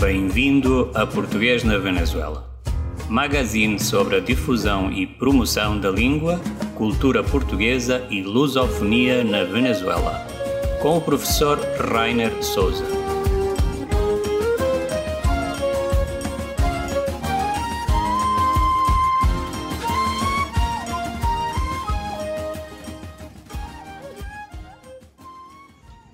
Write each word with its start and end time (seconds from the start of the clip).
Bem-vindo 0.00 0.90
a 0.92 1.06
Português 1.06 1.62
na 1.62 1.78
Venezuela. 1.78 2.52
Magazine 3.08 3.78
sobre 3.78 4.16
a 4.16 4.20
difusão 4.20 4.90
e 4.90 5.06
promoção 5.06 5.78
da 5.78 5.88
língua, 5.88 6.40
cultura 6.74 7.22
portuguesa 7.22 8.04
e 8.10 8.20
lusofonia 8.20 9.22
na 9.22 9.44
Venezuela. 9.44 10.26
Com 10.82 10.98
o 10.98 11.00
professor 11.00 11.60
Rainer 11.78 12.42
Souza. 12.42 12.84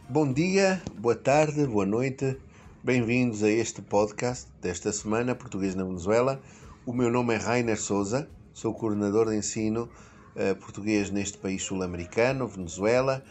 Bom 0.06 0.30
dia, 0.30 0.82
boa 0.98 1.16
tarde, 1.16 1.66
boa 1.66 1.86
noite. 1.86 2.36
Bem-vindos 2.82 3.42
a 3.42 3.50
este 3.50 3.82
podcast 3.82 4.48
desta 4.58 4.90
semana, 4.90 5.34
Português 5.34 5.74
na 5.74 5.84
Venezuela. 5.84 6.40
O 6.86 6.94
meu 6.94 7.10
nome 7.10 7.34
é 7.34 7.36
Rainer 7.36 7.78
Souza, 7.78 8.26
sou 8.54 8.72
coordenador 8.72 9.28
de 9.28 9.36
ensino 9.36 9.86
uh, 10.34 10.56
português 10.56 11.10
neste 11.10 11.36
país 11.36 11.62
sul-americano, 11.62 12.48
Venezuela. 12.48 13.22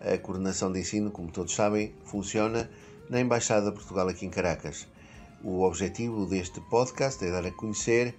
A 0.00 0.16
coordenação 0.16 0.72
de 0.72 0.80
ensino, 0.80 1.10
como 1.10 1.30
todos 1.30 1.54
sabem, 1.54 1.92
funciona 2.06 2.70
na 3.10 3.20
Embaixada 3.20 3.66
de 3.66 3.72
Portugal 3.72 4.08
aqui 4.08 4.24
em 4.24 4.30
Caracas. 4.30 4.88
O 5.42 5.60
objetivo 5.64 6.24
deste 6.24 6.58
podcast 6.62 7.22
é 7.22 7.30
dar 7.30 7.44
a 7.44 7.50
conhecer 7.50 8.14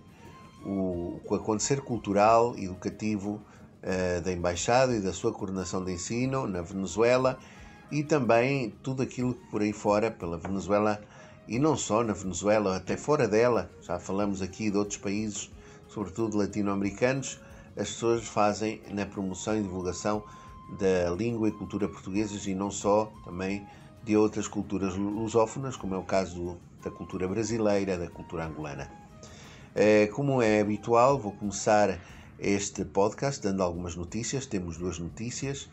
o, 0.63 1.19
o 1.25 1.33
acontecer 1.33 1.81
cultural 1.81 2.53
e 2.59 2.65
educativo 2.65 3.41
uh, 3.81 4.21
da 4.21 4.31
Embaixada 4.31 4.95
e 4.95 5.01
da 5.01 5.13
sua 5.13 5.33
coordenação 5.33 5.83
de 5.83 5.93
ensino 5.93 6.45
na 6.45 6.61
Venezuela 6.61 7.39
e 7.91 8.03
também 8.03 8.73
tudo 8.81 9.03
aquilo 9.03 9.33
que 9.33 9.47
por 9.51 9.61
aí 9.61 9.73
fora, 9.73 10.11
pela 10.11 10.37
Venezuela, 10.37 11.01
e 11.47 11.59
não 11.59 11.77
só 11.77 12.03
na 12.03 12.13
Venezuela, 12.13 12.77
até 12.77 12.97
fora 12.97 13.27
dela, 13.27 13.69
já 13.81 13.99
falamos 13.99 14.41
aqui 14.41 14.71
de 14.71 14.77
outros 14.77 14.97
países, 14.97 15.51
sobretudo 15.87 16.37
latino-americanos, 16.37 17.39
as 17.77 17.89
pessoas 17.89 18.27
fazem 18.27 18.81
na 18.89 19.05
promoção 19.05 19.57
e 19.57 19.61
divulgação 19.61 20.23
da 20.79 21.09
língua 21.11 21.49
e 21.49 21.51
cultura 21.51 21.87
portuguesas 21.87 22.47
e 22.47 22.55
não 22.55 22.71
só, 22.71 23.11
também 23.23 23.65
de 24.03 24.15
outras 24.15 24.47
culturas 24.47 24.95
lusófonas, 24.95 25.75
como 25.75 25.95
é 25.95 25.97
o 25.97 26.03
caso 26.03 26.57
da 26.83 26.91
cultura 26.91 27.27
brasileira, 27.27 27.97
da 27.97 28.07
cultura 28.07 28.45
angolana. 28.45 28.89
Eh, 29.75 30.07
como 30.07 30.41
é 30.41 30.61
habitual, 30.61 31.19
vou 31.19 31.33
começar 31.33 31.99
este 32.39 32.85
podcast 32.85 33.41
dando 33.41 33.61
algumas 33.61 33.95
notícias. 33.95 34.45
Temos 34.45 34.77
duas 34.77 34.99
notícias. 34.99 35.67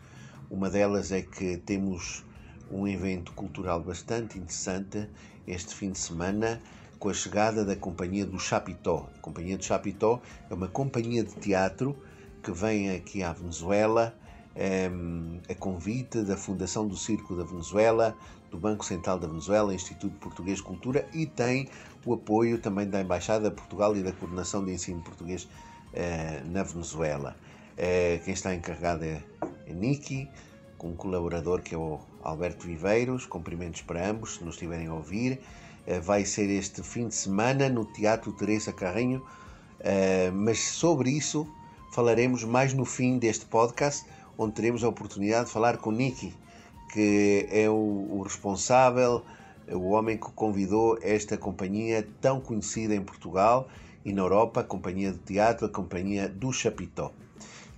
Uma 0.52 0.68
delas 0.68 1.10
é 1.12 1.22
que 1.22 1.56
temos 1.56 2.22
um 2.70 2.86
evento 2.86 3.32
cultural 3.32 3.80
bastante 3.80 4.38
interessante 4.38 5.08
este 5.46 5.74
fim 5.74 5.92
de 5.92 5.98
semana 5.98 6.60
com 6.98 7.08
a 7.08 7.14
chegada 7.14 7.64
da 7.64 7.74
Companhia 7.74 8.26
do 8.26 8.38
Chapitó. 8.38 9.08
A 9.16 9.18
Companhia 9.20 9.56
do 9.56 9.64
Chapitó 9.64 10.20
é 10.50 10.52
uma 10.52 10.68
companhia 10.68 11.24
de 11.24 11.34
teatro 11.36 11.96
que 12.42 12.52
vem 12.52 12.90
aqui 12.90 13.22
à 13.22 13.32
Venezuela 13.32 14.14
um, 14.54 15.40
a 15.48 15.54
convite 15.54 16.20
da 16.20 16.36
Fundação 16.36 16.86
do 16.86 16.98
Circo 16.98 17.34
da 17.34 17.44
Venezuela, 17.44 18.14
do 18.50 18.58
Banco 18.58 18.84
Central 18.84 19.18
da 19.18 19.26
Venezuela, 19.26 19.74
Instituto 19.74 20.14
Português 20.18 20.58
de 20.58 20.64
Cultura 20.64 21.08
e 21.14 21.24
tem 21.24 21.70
o 22.04 22.12
apoio 22.12 22.58
também 22.58 22.86
da 22.86 23.00
Embaixada 23.00 23.48
de 23.48 23.56
Portugal 23.56 23.96
e 23.96 24.02
da 24.02 24.12
Coordenação 24.12 24.62
de 24.62 24.72
Ensino 24.72 25.00
Português 25.00 25.44
uh, 25.44 26.50
na 26.50 26.62
Venezuela. 26.62 27.34
Uh, 27.72 28.22
quem 28.24 28.34
está 28.34 28.54
encarregado 28.54 29.04
é, 29.04 29.22
é 29.66 29.72
Niki, 29.72 30.28
com 30.76 30.88
um 30.90 30.96
colaborador 30.96 31.62
que 31.62 31.74
é 31.74 31.78
o 31.78 32.00
Alberto 32.22 32.66
Viveiros. 32.66 33.26
Cumprimentos 33.26 33.82
para 33.82 34.08
ambos, 34.08 34.36
se 34.36 34.44
nos 34.44 34.54
estiverem 34.54 34.88
a 34.88 34.94
ouvir. 34.94 35.40
Uh, 35.86 36.00
vai 36.00 36.24
ser 36.24 36.50
este 36.50 36.82
fim 36.82 37.08
de 37.08 37.14
semana 37.14 37.68
no 37.68 37.84
Teatro 37.84 38.32
Teresa 38.32 38.72
Carrinho, 38.72 39.24
mas 40.32 40.60
sobre 40.60 41.10
isso 41.10 41.44
falaremos 41.92 42.44
mais 42.44 42.72
no 42.72 42.84
fim 42.84 43.18
deste 43.18 43.44
podcast 43.44 44.06
onde 44.38 44.54
teremos 44.54 44.84
a 44.84 44.88
oportunidade 44.88 45.46
de 45.46 45.52
falar 45.52 45.78
com 45.78 45.90
Nicky, 45.90 46.32
que 46.92 47.48
é 47.50 47.68
o, 47.68 47.72
o 47.72 48.22
responsável, 48.22 49.24
o 49.68 49.90
homem 49.90 50.16
que 50.16 50.30
convidou 50.32 50.98
esta 51.02 51.36
companhia 51.36 52.06
tão 52.20 52.40
conhecida 52.40 52.94
em 52.94 53.02
Portugal 53.02 53.68
e 54.04 54.12
na 54.12 54.22
Europa, 54.22 54.60
a 54.60 54.64
Companhia 54.64 55.12
de 55.12 55.18
Teatro, 55.18 55.66
a 55.66 55.68
Companhia 55.68 56.28
do 56.28 56.52
Chapitó. 56.52 57.12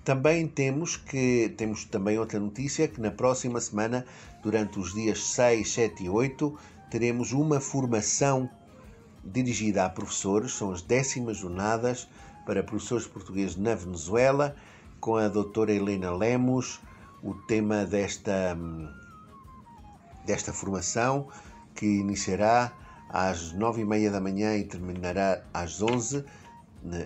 Também 0.05 0.47
temos 0.47 0.95
que 0.95 1.51
temos 1.57 1.83
também 1.83 2.19
outra 2.19 2.39
notícia 2.39 2.87
que 2.87 3.01
na 3.01 3.09
próxima 3.09 3.59
semana, 3.59 4.05
durante 4.43 4.79
os 4.79 4.93
dias 4.93 5.23
6, 5.31 5.67
7 5.73 6.03
e 6.03 6.09
8, 6.09 6.55
teremos 6.91 7.33
uma 7.33 7.59
formação 7.59 8.47
dirigida 9.23 9.83
a 9.83 9.89
professores, 9.89 10.51
são 10.51 10.71
as 10.71 10.83
décimas 10.83 11.37
jornadas 11.37 12.07
para 12.45 12.61
professores 12.61 13.07
portugueses 13.07 13.55
na 13.55 13.73
Venezuela 13.73 14.55
com 14.99 15.15
a 15.15 15.27
doutora 15.27 15.73
Helena 15.73 16.15
Lemos 16.15 16.79
o 17.23 17.33
tema 17.33 17.83
desta, 17.83 18.55
desta 20.23 20.53
formação 20.53 21.27
que 21.73 21.87
iniciará 21.87 22.71
às 23.09 23.51
nove 23.53 23.81
e 23.81 23.85
meia 23.85 24.11
da 24.11 24.21
manhã 24.21 24.55
e 24.55 24.65
terminará 24.65 25.41
às 25.51 25.81
onze. 25.81 26.23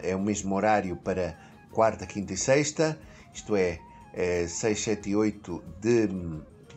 É 0.03 0.13
o 0.13 0.19
mesmo 0.19 0.53
horário 0.53 0.97
para 0.97 1.38
quarta, 1.72 2.06
quinta 2.06 2.34
e 2.34 2.38
sexta, 2.38 3.00
isto 3.34 3.56
é, 3.56 3.80
é 4.13 4.47
6, 4.47 4.80
7 4.81 5.09
e 5.09 5.16
8 5.16 5.63
de, 5.81 6.07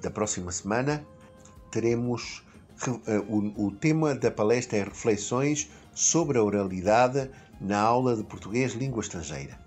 da 0.01 0.11
próxima 0.11 0.53
semana. 0.53 1.05
Teremos 1.71 2.45
eh, 3.07 3.19
o, 3.29 3.67
o 3.67 3.71
tema 3.71 4.15
da 4.15 4.31
palestra 4.31 4.79
é 4.79 4.85
Reflexões 4.85 5.71
sobre 5.95 6.39
a 6.39 6.43
oralidade 6.43 7.31
na 7.61 7.81
aula 7.81 8.17
de 8.17 8.25
português 8.25 8.73
língua 8.75 9.01
estrangeira 9.01 9.63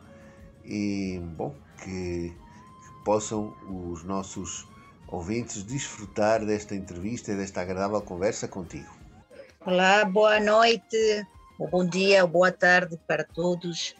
e, 0.64 1.20
bom, 1.36 1.54
que, 1.82 2.32
que 2.32 3.04
possam 3.04 3.54
os 3.68 4.02
nossos 4.04 4.68
ouvintes 5.10 5.62
desfrutar 5.62 6.44
desta 6.44 6.74
entrevista 6.74 7.32
e 7.32 7.36
desta 7.36 7.60
agradável 7.60 8.00
conversa 8.00 8.46
contigo. 8.46 8.88
Olá, 9.64 10.04
boa 10.04 10.40
noite, 10.40 11.26
bom 11.70 11.86
dia, 11.86 12.26
boa 12.26 12.52
tarde 12.52 12.98
para 13.06 13.24
todos. 13.24 13.94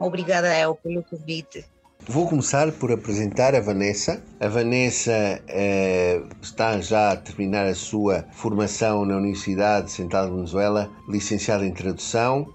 Obrigada 0.00 0.48
pelo 0.82 1.02
convite. 1.02 1.64
Vou 2.04 2.28
começar 2.28 2.72
por 2.72 2.90
apresentar 2.90 3.54
a 3.54 3.60
Vanessa. 3.60 4.20
A 4.40 4.48
Vanessa 4.48 5.40
eh, 5.46 6.20
está 6.42 6.80
já 6.80 7.12
a 7.12 7.16
terminar 7.16 7.66
a 7.66 7.76
sua 7.76 8.26
formação 8.32 9.04
na 9.04 9.16
Universidade 9.16 9.92
Central 9.92 10.26
de 10.26 10.34
Venezuela, 10.34 10.90
licenciada 11.08 11.64
em 11.64 11.72
tradução. 11.72 12.52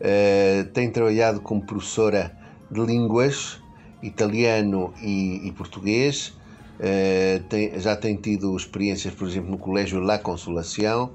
Eh, 0.00 0.66
tem 0.72 0.88
trabalhado 0.88 1.40
como 1.40 1.66
professora 1.66 2.30
de 2.70 2.80
línguas, 2.80 3.60
italiano 4.00 4.94
e, 5.02 5.48
e 5.48 5.52
português. 5.52 6.32
Eh, 6.78 7.40
tem, 7.48 7.78
já 7.80 7.96
tem 7.96 8.16
tido 8.16 8.54
experiências, 8.56 9.14
por 9.14 9.26
exemplo, 9.26 9.50
no 9.50 9.58
Colégio 9.58 10.00
La 10.00 10.18
Consolação, 10.18 11.10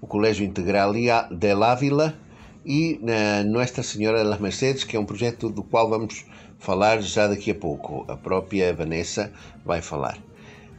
o 0.00 0.06
Colégio 0.06 0.44
Integral 0.44 0.92
de 0.92 1.50
Ávila 1.52 2.18
e 2.64 2.98
na 3.02 3.42
Nossa 3.44 3.82
Senhora 3.82 4.22
das 4.24 4.38
Mercedes, 4.38 4.84
que 4.84 4.96
é 4.96 5.00
um 5.00 5.06
projeto 5.06 5.48
do 5.48 5.62
qual 5.62 5.88
vamos 5.88 6.26
falar 6.58 7.00
já 7.00 7.26
daqui 7.26 7.50
a 7.50 7.54
pouco. 7.54 8.04
A 8.08 8.16
própria 8.16 8.74
Vanessa 8.74 9.32
vai 9.64 9.80
falar. 9.80 10.18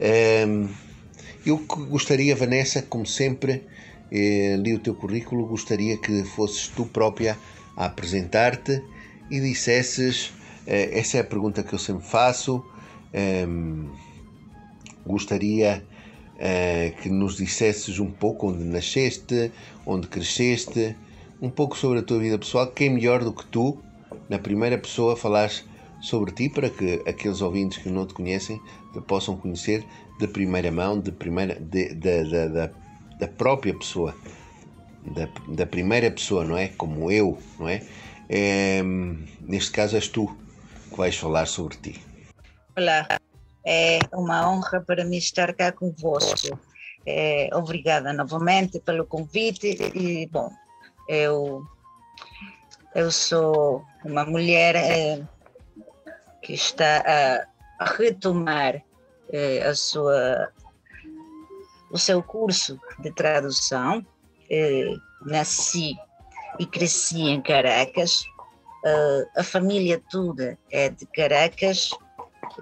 Ehm, 0.00 0.68
eu 1.44 1.58
gostaria, 1.88 2.36
Vanessa, 2.36 2.82
como 2.82 3.06
sempre, 3.06 3.64
eh, 4.12 4.56
li 4.58 4.74
o 4.74 4.78
teu 4.78 4.94
currículo, 4.94 5.46
gostaria 5.46 5.96
que 5.96 6.22
fosses 6.24 6.68
tu 6.68 6.86
própria 6.86 7.36
a 7.76 7.86
apresentar-te 7.86 8.82
e 9.30 9.40
dissesses: 9.40 10.32
eh, 10.66 10.98
essa 10.98 11.16
é 11.16 11.20
a 11.20 11.24
pergunta 11.24 11.62
que 11.62 11.72
eu 11.72 11.78
sempre 11.78 12.06
faço. 12.06 12.64
Ehm, 13.12 13.88
gostaria 15.06 15.82
eh, 16.38 16.94
que 17.02 17.08
nos 17.08 17.36
dissesses 17.36 17.98
um 17.98 18.10
pouco 18.10 18.48
onde 18.48 18.64
nasceste, 18.64 19.50
onde 19.86 20.06
cresceste, 20.06 20.94
um 21.40 21.50
pouco 21.50 21.76
sobre 21.76 22.00
a 22.00 22.02
tua 22.02 22.18
vida 22.18 22.38
pessoal. 22.38 22.66
Quem 22.68 22.90
melhor 22.90 23.24
do 23.24 23.32
que 23.32 23.44
tu, 23.46 23.78
na 24.28 24.38
primeira 24.38 24.78
pessoa, 24.78 25.16
falares 25.16 25.64
sobre 26.00 26.32
ti 26.32 26.48
para 26.48 26.70
que 26.70 27.02
aqueles 27.06 27.40
ouvintes 27.40 27.78
que 27.78 27.88
não 27.88 28.06
te 28.06 28.14
conhecem 28.14 28.60
te 28.92 29.00
possam 29.00 29.36
conhecer 29.36 29.84
de 30.18 30.28
primeira 30.28 30.70
mão, 30.70 31.00
de 31.00 31.10
primeira, 31.10 31.54
de, 31.56 31.94
de, 31.94 32.24
de, 32.24 32.48
da, 32.48 32.70
da 33.18 33.28
própria 33.28 33.74
pessoa, 33.74 34.14
da, 35.04 35.28
da 35.48 35.66
primeira 35.66 36.10
pessoa, 36.10 36.44
não 36.44 36.56
é? 36.56 36.68
Como 36.68 37.10
eu, 37.10 37.38
não 37.58 37.68
é? 37.68 37.82
é? 38.28 38.82
Neste 39.40 39.72
caso 39.72 39.96
és 39.96 40.08
tu 40.08 40.28
que 40.90 40.96
vais 40.96 41.16
falar 41.16 41.46
sobre 41.46 41.76
ti. 41.76 42.07
Olá, 42.78 43.08
é 43.66 43.98
uma 44.14 44.48
honra 44.48 44.80
para 44.80 45.04
mim 45.04 45.16
estar 45.16 45.52
cá 45.52 45.72
convosco. 45.72 46.56
É, 47.04 47.50
obrigada 47.52 48.12
novamente 48.12 48.78
pelo 48.78 49.04
convite 49.04 49.66
e, 49.96 50.28
bom, 50.28 50.48
eu, 51.08 51.66
eu 52.94 53.10
sou 53.10 53.84
uma 54.04 54.24
mulher 54.24 54.76
é, 54.76 55.20
que 56.40 56.52
está 56.52 57.02
a, 57.80 57.84
retomar 57.84 58.80
é, 59.32 59.66
a 59.66 59.74
sua, 59.74 60.48
o 61.90 61.98
seu 61.98 62.22
curso 62.22 62.78
de 63.00 63.10
tradução. 63.10 64.06
É, 64.48 64.84
nasci 65.22 65.96
e 66.60 66.64
cresci 66.64 67.22
em 67.22 67.42
Caracas. 67.42 68.22
a 69.36 69.42
família 69.42 70.00
toda 70.08 70.56
é 70.70 70.88
de 70.90 71.04
Caracas. 71.06 71.90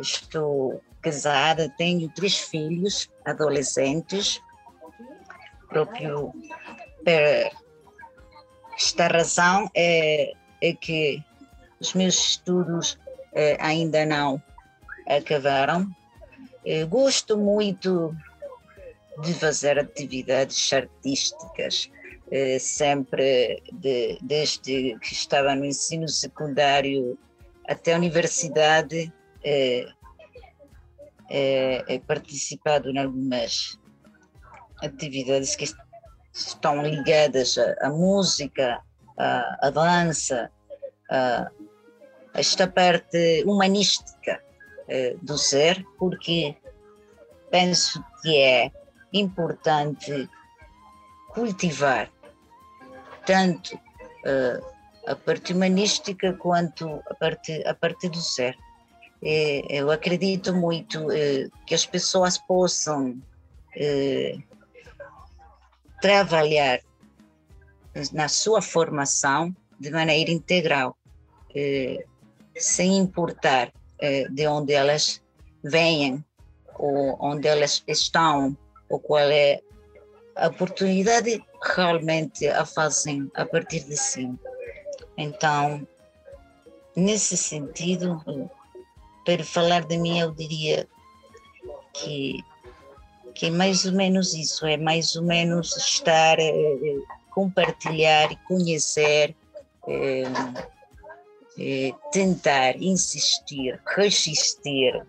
Estou 0.00 0.82
casada, 1.00 1.73
tenho 1.76 2.08
três 2.11 2.38
filhos 2.38 3.11
adolescentes. 3.25 4.40
Próprio 5.69 6.32
esta 8.76 9.06
razão 9.06 9.70
é, 9.75 10.32
é 10.61 10.73
que 10.75 11.23
os 11.81 11.94
meus 11.94 12.14
estudos 12.14 12.99
é, 13.32 13.56
ainda 13.61 14.05
não 14.05 14.43
acabaram. 15.08 15.88
Eu 16.64 16.87
gosto 16.88 17.38
muito 17.38 18.14
de 19.23 19.32
fazer 19.32 19.78
atividades 19.78 20.73
artísticas, 20.73 21.90
é, 22.31 22.58
sempre 22.58 23.62
de, 23.73 24.19
desde 24.20 24.99
que 24.99 25.12
estava 25.12 25.55
no 25.55 25.64
ensino 25.64 26.08
secundário 26.08 27.19
até 27.67 27.94
a 27.94 27.96
universidade, 27.96 29.12
é, 29.46 29.87
é, 31.31 31.94
é 31.94 31.98
participado 32.00 32.90
em 32.90 32.98
algumas 32.98 33.78
atividades 34.82 35.56
que 35.56 35.64
estão 36.34 36.82
ligadas 36.82 37.56
à, 37.56 37.87
à 37.87 37.90
música, 37.90 38.81
à, 39.16 39.66
à 39.66 39.70
dança, 39.70 40.50
a, 41.10 41.50
esta 42.34 42.66
parte 42.66 43.43
humanística 43.46 44.43
eh, 44.88 45.16
do 45.22 45.38
ser, 45.38 45.84
porque 45.99 46.54
penso 47.50 48.04
que 48.22 48.37
é 48.37 48.70
importante 49.12 50.28
cultivar 51.32 52.10
tanto 53.26 53.75
uh, 53.75 54.64
a 55.06 55.16
parte 55.16 55.52
humanística 55.52 56.32
quanto 56.34 57.02
a 57.10 57.14
parte, 57.14 57.62
a 57.66 57.75
parte 57.75 58.08
do 58.08 58.20
ser. 58.20 58.56
Eu 59.22 59.90
acredito 59.90 60.54
muito 60.54 61.00
uh, 61.06 61.50
que 61.66 61.74
as 61.74 61.86
pessoas 61.86 62.38
possam 62.38 63.10
uh, 63.10 64.42
trabalhar 66.00 66.80
na 68.12 68.28
sua 68.28 68.60
formação 68.60 69.54
de 69.78 69.90
maneira 69.90 70.30
integral, 70.30 70.96
eh, 71.54 72.04
sem 72.56 72.96
importar 72.96 73.72
eh, 73.98 74.28
de 74.28 74.46
onde 74.46 74.72
elas 74.72 75.22
venham, 75.62 76.24
ou 76.78 77.16
onde 77.20 77.48
elas 77.48 77.82
estão, 77.86 78.56
ou 78.88 78.98
qual 78.98 79.30
é 79.30 79.60
a 80.36 80.48
oportunidade 80.48 81.42
realmente 81.62 82.46
a 82.46 82.66
fazem 82.66 83.30
a 83.34 83.46
partir 83.46 83.84
de 83.84 83.96
si. 83.96 84.30
Então, 85.16 85.86
nesse 86.94 87.36
sentido, 87.36 88.22
para 89.26 89.44
falar 89.44 89.84
de 89.84 89.99
mim, 89.99 90.20
eu 90.20 90.31
diria 90.31 90.88
que 91.93 92.43
que 93.34 93.46
é 93.46 93.50
mais 93.50 93.84
ou 93.84 93.93
menos 93.93 94.32
isso, 94.32 94.64
é 94.64 94.78
mais 94.78 95.14
ou 95.14 95.23
menos 95.23 95.76
estar, 95.76 96.38
é, 96.38 96.55
compartilhar 97.31 98.32
e 98.32 98.37
conhecer, 98.49 99.37
é, 99.87 100.23
é, 101.58 101.93
tentar, 102.11 102.82
insistir, 102.82 103.78
resistir, 103.94 105.06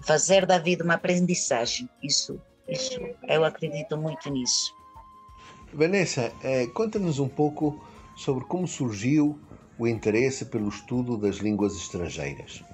fazer 0.00 0.44
da 0.44 0.58
vida 0.58 0.82
uma 0.82 0.94
aprendizagem. 0.94 1.88
Isso, 2.02 2.40
isso, 2.68 2.98
eu 3.28 3.44
acredito 3.44 3.96
muito 3.96 4.28
nisso. 4.28 4.74
Vanessa, 5.72 6.32
conta-nos 6.74 7.20
um 7.20 7.28
pouco 7.28 7.80
sobre 8.16 8.44
como 8.46 8.66
surgiu 8.66 9.38
o 9.78 9.86
interesse 9.86 10.46
pelo 10.46 10.68
estudo 10.68 11.16
das 11.16 11.36
línguas 11.36 11.76
estrangeiras. 11.76 12.64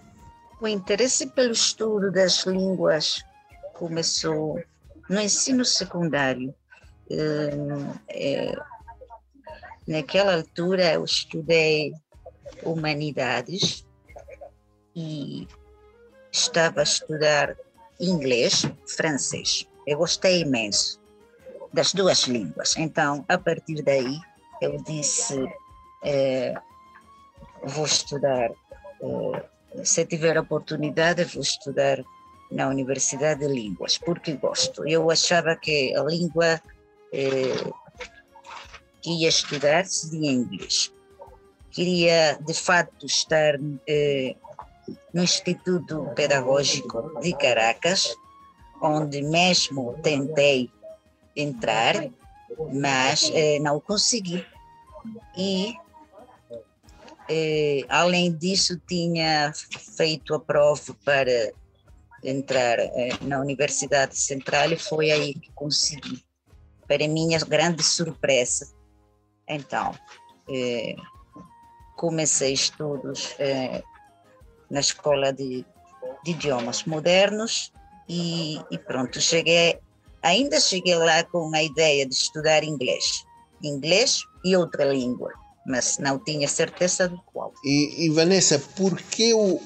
O 0.62 0.68
interesse 0.68 1.26
pelo 1.26 1.50
estudo 1.50 2.12
das 2.12 2.46
línguas 2.46 3.24
começou 3.74 4.62
no 5.10 5.20
ensino 5.20 5.64
secundário. 5.64 6.54
É, 8.08 8.54
naquela 9.88 10.36
altura 10.36 10.92
eu 10.92 11.04
estudei 11.04 11.92
humanidades 12.62 13.84
e 14.94 15.48
estava 16.30 16.78
a 16.78 16.84
estudar 16.84 17.56
inglês, 17.98 18.62
francês. 18.86 19.66
Eu 19.84 19.98
gostei 19.98 20.42
imenso 20.42 21.00
das 21.72 21.92
duas 21.92 22.28
línguas. 22.28 22.76
Então, 22.76 23.24
a 23.28 23.36
partir 23.36 23.82
daí, 23.82 24.16
eu 24.60 24.80
disse: 24.84 25.44
é, 26.04 26.54
vou 27.64 27.84
estudar, 27.84 28.52
é, 29.00 29.51
se 29.84 30.04
tiver 30.06 30.38
oportunidade, 30.38 31.24
vou 31.24 31.42
estudar 31.42 32.02
na 32.50 32.68
Universidade 32.68 33.40
de 33.40 33.52
Línguas, 33.52 33.98
porque 33.98 34.34
gosto. 34.34 34.86
Eu 34.86 35.10
achava 35.10 35.56
que 35.56 35.94
a 35.96 36.02
língua 36.02 36.60
eh, 37.12 37.70
que 39.00 39.10
ia 39.22 39.28
estudar 39.28 39.84
seria 39.86 40.30
inglês. 40.30 40.92
Queria, 41.70 42.38
de 42.40 42.54
fato, 42.54 43.06
estar 43.06 43.54
eh, 43.86 44.36
no 45.12 45.22
Instituto 45.22 46.10
Pedagógico 46.14 47.20
de 47.20 47.32
Caracas, 47.34 48.14
onde 48.82 49.22
mesmo 49.22 49.98
tentei 50.02 50.70
entrar, 51.34 52.10
mas 52.72 53.30
eh, 53.34 53.58
não 53.60 53.80
consegui. 53.80 54.44
E, 55.36 55.74
eh, 57.32 57.84
além 57.88 58.32
disso, 58.32 58.78
tinha 58.86 59.52
feito 59.96 60.34
a 60.34 60.40
prova 60.40 60.94
para 61.04 61.52
entrar 62.22 62.78
eh, 62.78 63.16
na 63.22 63.40
Universidade 63.40 64.16
Central 64.16 64.72
e 64.72 64.78
foi 64.78 65.10
aí 65.10 65.34
que 65.34 65.50
consegui, 65.52 66.22
para 66.86 67.08
minha 67.08 67.38
grande 67.38 67.82
surpresa. 67.82 68.70
Então, 69.48 69.94
eh, 70.48 70.94
comecei 71.96 72.52
estudos 72.52 73.34
eh, 73.38 73.82
na 74.70 74.80
Escola 74.80 75.32
de, 75.32 75.64
de 76.24 76.30
Idiomas 76.30 76.84
Modernos 76.84 77.72
e, 78.08 78.60
e, 78.70 78.78
pronto, 78.78 79.20
cheguei, 79.20 79.78
ainda 80.22 80.60
cheguei 80.60 80.96
lá 80.96 81.24
com 81.24 81.50
a 81.54 81.62
ideia 81.62 82.06
de 82.06 82.14
estudar 82.14 82.62
inglês, 82.62 83.24
inglês 83.62 84.22
e 84.44 84.56
outra 84.56 84.84
língua, 84.84 85.32
mas 85.66 85.98
não 85.98 86.18
tinha 86.18 86.48
certeza 86.48 87.08
do 87.08 87.20
qual. 87.32 87.52
E, 87.64 88.06
e 88.06 88.10
Vanessa, 88.10 88.58
por 88.58 89.00
que 89.00 89.32
o, 89.34 89.60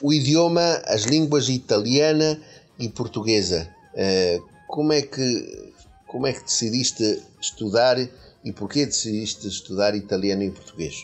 o 0.00 0.12
idioma, 0.12 0.82
as 0.86 1.02
línguas 1.02 1.48
italiana 1.48 2.40
e 2.78 2.88
portuguesa. 2.88 3.68
Eh, 3.94 4.40
como 4.68 4.92
é 4.92 5.02
que 5.02 5.70
como 6.06 6.26
é 6.26 6.32
que 6.32 6.42
decidiste 6.42 7.22
estudar 7.40 7.96
E 8.44 8.52
porquê 8.52 8.86
decidiste 8.86 9.46
estudar 9.46 9.94
italiano 9.94 10.42
e 10.42 10.50
português? 10.50 10.94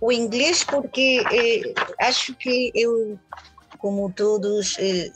O 0.00 0.10
inglês 0.10 0.64
porque 0.64 1.22
eh, 1.30 1.74
acho 2.00 2.34
que 2.34 2.72
eu, 2.74 3.18
como 3.78 4.10
todos, 4.10 4.76
eh, 4.78 5.12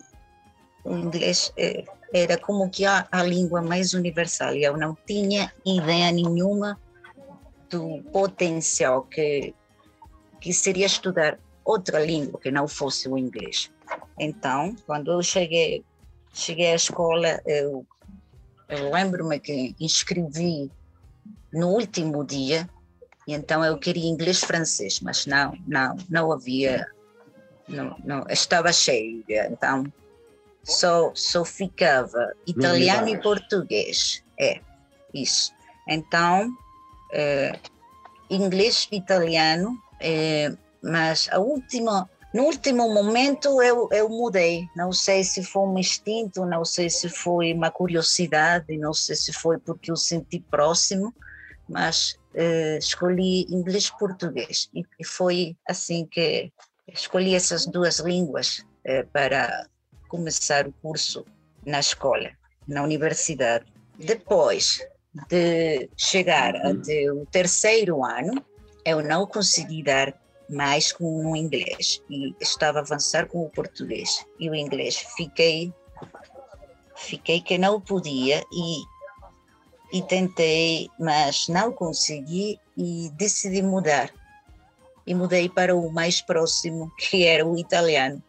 o 0.85 0.97
inglês 0.97 1.53
eh, 1.57 1.85
era 2.13 2.37
como 2.37 2.69
que 2.69 2.85
a, 2.85 3.09
a 3.11 3.23
língua 3.23 3.63
mais 3.63 3.95
universal. 3.95 4.55
Eu 4.55 4.77
não 4.77 4.97
tinha 5.07 5.53
ideia 5.65 6.13
nenhuma 6.13 6.79
do 7.73 8.03
potencial 8.13 9.03
que, 9.05 9.55
que 10.39 10.53
seria 10.53 10.85
estudar 10.85 11.39
outra 11.65 12.05
língua 12.05 12.39
que 12.39 12.51
não 12.51 12.69
fosse 12.69 13.09
o 13.09 13.17
inglês. 13.17 13.73
Então, 14.19 14.77
quando 14.87 15.11
eu 15.11 15.23
cheguei, 15.23 15.83
cheguei 16.35 16.73
à 16.73 16.75
escola, 16.75 17.41
eu, 17.47 17.87
eu 18.69 18.91
lembro-me 18.91 19.41
que 19.41 19.75
inscrevi 19.81 20.71
no 21.53 21.69
último 21.69 22.25
dia, 22.25 22.69
e 23.27 23.33
então 23.33 23.65
eu 23.65 23.79
queria 23.79 24.09
inglês-francês, 24.09 25.01
mas 25.01 25.27
não, 25.27 25.57
não, 25.67 25.97
não 26.11 26.33
havia, 26.33 26.87
não, 27.69 27.97
não, 28.05 28.27
estava 28.29 28.73
cheio, 28.73 29.25
então 29.29 29.85
só, 30.63 31.11
só 31.15 31.45
ficava 31.45 32.35
italiano 32.47 33.09
e 33.09 33.19
português, 33.19 34.23
é, 34.39 34.61
isso. 35.15 35.53
Então, 35.89 36.51
é, 37.13 37.59
inglês 38.31 38.89
e 38.91 38.97
italiano, 38.97 39.79
é, 40.01 40.53
mas 40.83 41.29
a 41.31 41.39
última, 41.39 42.09
no 42.35 42.45
último 42.45 42.93
momento 42.93 43.63
eu, 43.63 43.89
eu 43.93 44.09
mudei. 44.09 44.69
Não 44.75 44.93
sei 44.93 45.23
se 45.23 45.45
foi 45.45 45.63
um 45.63 45.79
instinto, 45.79 46.45
não 46.45 46.65
sei 46.65 46.91
se 46.91 47.09
foi 47.09 47.53
uma 47.53 47.71
curiosidade, 47.71 48.77
não 48.79 48.93
sei 48.93 49.15
se 49.15 49.33
foi 49.33 49.59
porque 49.59 49.91
eu 49.91 49.97
senti 49.97 50.41
próximo, 50.41 51.15
mas 51.69 52.19
eh, 52.35 52.79
escolhi 52.79 53.47
inglês 53.49 53.87
e 53.87 53.99
português. 53.99 54.71
E, 54.75 54.85
e, 54.99 55.05
foi 55.05 55.57
assim 55.69 56.07
que 56.07 56.51
escolhi 56.89 57.35
essas 57.35 57.67
duas 57.67 57.99
línguas 57.99 58.65
eh, 58.85 59.05
para 59.05 59.67
começar 60.09 60.67
o 60.67 60.73
curso 60.73 61.25
na 61.65 61.81
escola, 61.81 62.31
na 62.67 62.83
universidade. 62.83 63.67
Depois 63.99 64.81
de 65.29 65.91
chegar 65.97 66.55
uhum. 66.55 66.81
até 66.81 67.13
o 67.13 67.27
terceiro 67.27 68.05
ano, 68.05 68.45
eu 68.85 69.03
não 69.03 69.27
consegui 69.27 69.83
dar 69.83 70.15
mais 70.49 70.93
com 70.93 71.31
o 71.31 71.37
inglês 71.37 72.03
e 72.11 72.35
estava 72.41 72.79
a 72.79 72.83
avançar 72.83 73.27
com 73.27 73.45
o 73.45 73.51
português 73.51 74.25
e 74.39 74.51
o 74.51 74.55
inglês. 74.55 74.97
Fiquei 75.17 75.73
fiquei 76.95 77.41
que 77.41 77.59
não 77.59 77.81
podia 77.81 78.43
e 78.53 78.93
e 79.93 80.01
tentei, 80.01 80.89
mas 80.99 81.49
não 81.49 81.71
consegui 81.71 82.59
e 82.77 83.11
decidi 83.11 83.61
mudar. 83.61 84.11
E 85.07 85.15
mudei 85.15 85.51
para 85.51 85.77
o 85.77 85.93
mais 85.93 86.23
próximo, 86.23 86.91
que 86.97 87.27
era 87.27 87.47
o 87.47 87.59
italiano, 87.59 88.23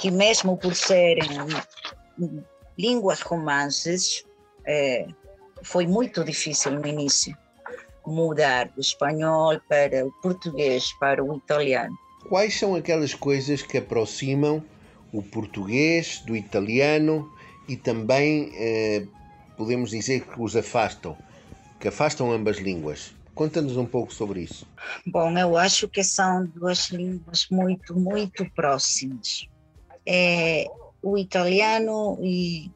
que 0.00 0.10
mesmo 0.10 0.56
por 0.56 0.74
serem 0.74 1.28
línguas 2.78 3.20
romances, 3.20 4.24
é, 4.64 5.06
foi 5.62 5.86
muito 5.86 6.24
difícil 6.24 6.72
no 6.72 6.86
início 6.86 7.36
mudar 8.06 8.68
do 8.68 8.80
espanhol 8.80 9.60
para 9.68 10.04
o 10.06 10.12
português, 10.22 10.92
para 10.98 11.22
o 11.22 11.36
italiano. 11.36 11.96
Quais 12.28 12.58
são 12.58 12.74
aquelas 12.74 13.14
coisas 13.14 13.62
que 13.62 13.78
aproximam 13.78 14.62
o 15.12 15.22
português 15.22 16.22
do 16.26 16.34
italiano 16.34 17.30
e 17.68 17.76
também 17.76 18.50
eh, 18.54 19.06
podemos 19.56 19.90
dizer 19.90 20.26
que 20.26 20.40
os 20.40 20.56
afastam, 20.56 21.16
que 21.78 21.88
afastam 21.88 22.32
ambas 22.32 22.58
línguas. 22.58 23.14
Conta-nos 23.34 23.76
um 23.76 23.86
pouco 23.86 24.12
sobre 24.12 24.40
isso. 24.42 24.66
Bom, 25.06 25.36
eu 25.38 25.56
acho 25.56 25.88
que 25.88 26.02
são 26.04 26.44
duas 26.46 26.90
línguas 26.90 27.46
muito, 27.50 27.98
muito 27.98 28.44
próximas. 28.54 29.46
É, 30.04 30.66
o 31.02 31.16
italiano 31.16 32.18
e 32.20 32.70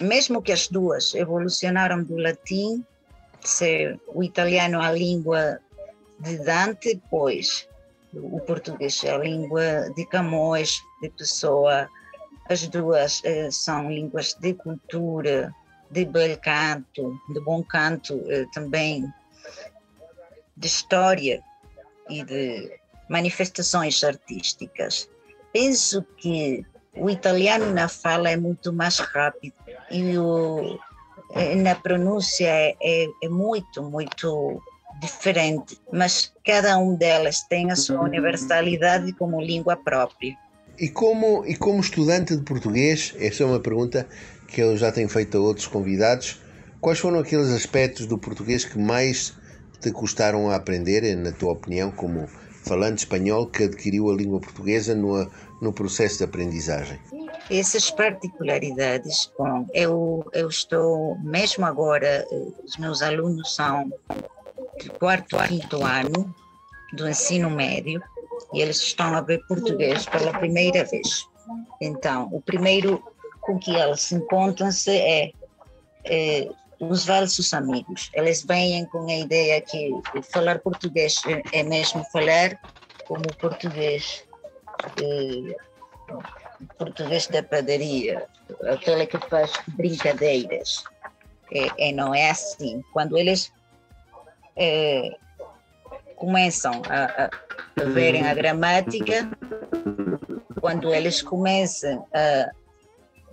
mesmo 0.00 0.42
que 0.42 0.52
as 0.52 0.68
duas 0.68 1.14
evolucionaram 1.14 2.02
do 2.02 2.16
latim, 2.16 2.84
se 3.40 3.98
o 4.08 4.22
italiano 4.22 4.80
é 4.80 4.86
a 4.86 4.92
língua 4.92 5.60
de 6.18 6.38
Dante, 6.38 7.00
pois 7.10 7.68
o 8.12 8.40
português 8.40 9.02
é 9.04 9.10
a 9.10 9.18
língua 9.18 9.90
de 9.94 10.04
Camões, 10.06 10.80
de 11.00 11.10
Pessoa. 11.10 11.88
As 12.48 12.66
duas 12.66 13.22
eh, 13.24 13.50
são 13.50 13.90
línguas 13.90 14.34
de 14.34 14.54
cultura, 14.54 15.54
de 15.90 16.04
bel 16.04 16.36
canto, 16.38 17.18
de 17.32 17.40
bom 17.40 17.62
canto 17.62 18.20
eh, 18.28 18.46
também, 18.52 19.06
de 20.56 20.66
história 20.66 21.40
e 22.08 22.24
de 22.24 22.78
manifestações 23.08 24.02
artísticas. 24.02 25.08
Penso 25.52 26.02
que 26.16 26.64
o 26.94 27.08
italiano 27.08 27.72
na 27.72 27.88
fala 27.88 28.30
é 28.30 28.36
muito 28.36 28.72
mais 28.72 28.98
rápido 28.98 29.54
e 29.90 30.16
o, 30.18 30.78
eh, 31.34 31.54
na 31.56 31.74
pronúncia 31.74 32.46
é, 32.46 32.76
é, 32.80 33.08
é 33.22 33.28
muito, 33.28 33.82
muito 33.82 34.60
diferente, 35.00 35.78
mas 35.92 36.32
cada 36.44 36.78
um 36.78 36.94
delas 36.94 37.42
tem 37.42 37.70
a 37.70 37.76
sua 37.76 38.02
universalidade 38.02 39.12
como 39.14 39.40
língua 39.40 39.76
própria. 39.76 40.36
E 40.78 40.88
como, 40.88 41.44
e 41.46 41.56
como 41.56 41.80
estudante 41.80 42.36
de 42.36 42.42
português, 42.42 43.14
essa 43.18 43.42
é 43.42 43.46
uma 43.46 43.60
pergunta 43.60 44.06
que 44.48 44.60
eu 44.60 44.76
já 44.76 44.90
tenho 44.90 45.08
feito 45.08 45.36
a 45.36 45.40
outros 45.40 45.66
convidados, 45.66 46.40
quais 46.80 46.98
foram 46.98 47.20
aqueles 47.20 47.48
aspectos 47.50 48.06
do 48.06 48.18
português 48.18 48.64
que 48.64 48.78
mais 48.78 49.34
te 49.80 49.90
custaram 49.90 50.50
a 50.50 50.56
aprender, 50.56 51.16
na 51.16 51.32
tua 51.32 51.52
opinião, 51.52 51.90
como 51.90 52.26
falante 52.64 52.98
espanhol 52.98 53.46
que 53.46 53.64
adquiriu 53.64 54.10
a 54.10 54.14
língua 54.14 54.40
portuguesa 54.40 54.94
no, 54.94 55.30
no 55.60 55.72
processo 55.72 56.18
de 56.18 56.24
aprendizagem? 56.24 56.98
Essas 57.48 57.90
particularidades, 57.90 59.32
bom, 59.36 59.66
eu, 59.72 60.24
eu 60.32 60.48
estou, 60.48 61.18
mesmo 61.20 61.64
agora, 61.64 62.26
os 62.64 62.76
meus 62.76 63.02
alunos 63.02 63.54
são 63.54 63.90
de 64.78 64.90
quarto 64.90 65.38
a 65.38 65.46
quinto 65.48 65.84
ano 65.84 66.34
do 66.92 67.08
ensino 67.08 67.50
médio 67.50 68.02
e 68.52 68.60
eles 68.60 68.78
estão 68.78 69.14
a 69.14 69.20
ver 69.20 69.44
português 69.46 70.06
pela 70.06 70.32
primeira 70.38 70.84
vez. 70.84 71.28
Então, 71.80 72.28
o 72.32 72.40
primeiro 72.40 73.02
com 73.40 73.58
que 73.58 73.76
elas 73.76 74.10
encontram-se 74.12 74.90
é, 74.90 75.32
é 76.04 76.48
os 76.78 77.04
falsos 77.04 77.52
amigos. 77.52 78.10
Eles 78.14 78.44
vêm 78.44 78.84
com 78.86 79.06
a 79.08 79.16
ideia 79.16 79.60
que 79.60 79.90
falar 80.32 80.58
português 80.60 81.20
é, 81.26 81.60
é 81.60 81.62
mesmo 81.62 82.04
falar 82.06 82.58
como 83.06 83.22
português, 83.38 84.24
é, 85.02 85.56
português 86.78 87.26
da 87.26 87.42
padaria, 87.42 88.26
aquele 88.70 89.06
que 89.06 89.18
faz 89.28 89.52
brincadeiras. 89.68 90.84
É, 91.52 91.88
é 91.88 91.92
não 91.92 92.14
é 92.14 92.30
assim. 92.30 92.82
Quando 92.92 93.16
eles 93.16 93.52
é, 94.56 95.16
começam 96.16 96.82
a, 96.88 97.24
a, 97.24 97.30
a 97.82 97.84
verem 97.88 98.26
a 98.26 98.34
gramática, 98.34 99.30
quando 100.60 100.94
eles 100.94 101.22
começam 101.22 102.06
a 102.12 102.50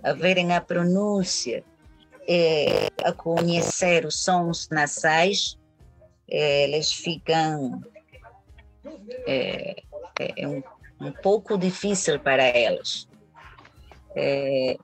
a 0.02 0.12
verem 0.12 0.54
a 0.54 0.60
pronúncia, 0.60 1.64
é, 2.26 2.88
a 3.02 3.12
conhecer 3.12 4.04
os 4.04 4.22
sons 4.22 4.68
nasais, 4.70 5.58
é, 6.30 6.64
eles 6.64 6.92
ficam 6.92 7.82
é, 9.26 9.82
é, 10.20 10.42
é 10.42 10.48
um, 10.48 10.62
um, 11.00 11.12
pouco 11.12 11.56
difícil 11.56 12.20
para 12.20 12.44
elas. 12.44 13.07
É, 14.20 14.76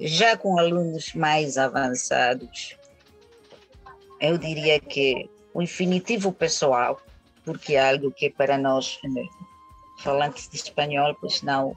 já 0.00 0.36
com 0.36 0.58
alunos 0.58 1.14
mais 1.14 1.56
avançados, 1.56 2.76
eu 4.20 4.36
diria 4.36 4.80
que 4.80 5.30
o 5.54 5.62
infinitivo 5.62 6.32
pessoal, 6.32 7.00
porque 7.44 7.74
é 7.74 7.90
algo 7.90 8.10
que 8.10 8.28
para 8.28 8.58
nós 8.58 8.98
né, 9.04 9.22
falantes 10.00 10.48
de 10.48 10.56
espanhol, 10.56 11.16
pois 11.20 11.42
não 11.42 11.76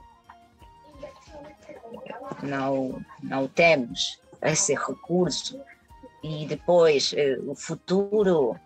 não, 2.42 3.00
não 3.22 3.46
temos 3.46 4.20
esse 4.42 4.74
recurso. 4.74 5.60
E 6.22 6.44
depois, 6.46 7.14
eh, 7.16 7.38
o 7.46 7.54
futuro 7.54 8.58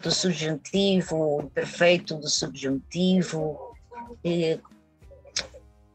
do 0.00 0.10
subjuntivo, 0.10 1.40
o 1.40 1.50
perfeito 1.50 2.16
do 2.16 2.28
subjuntivo, 2.28 3.76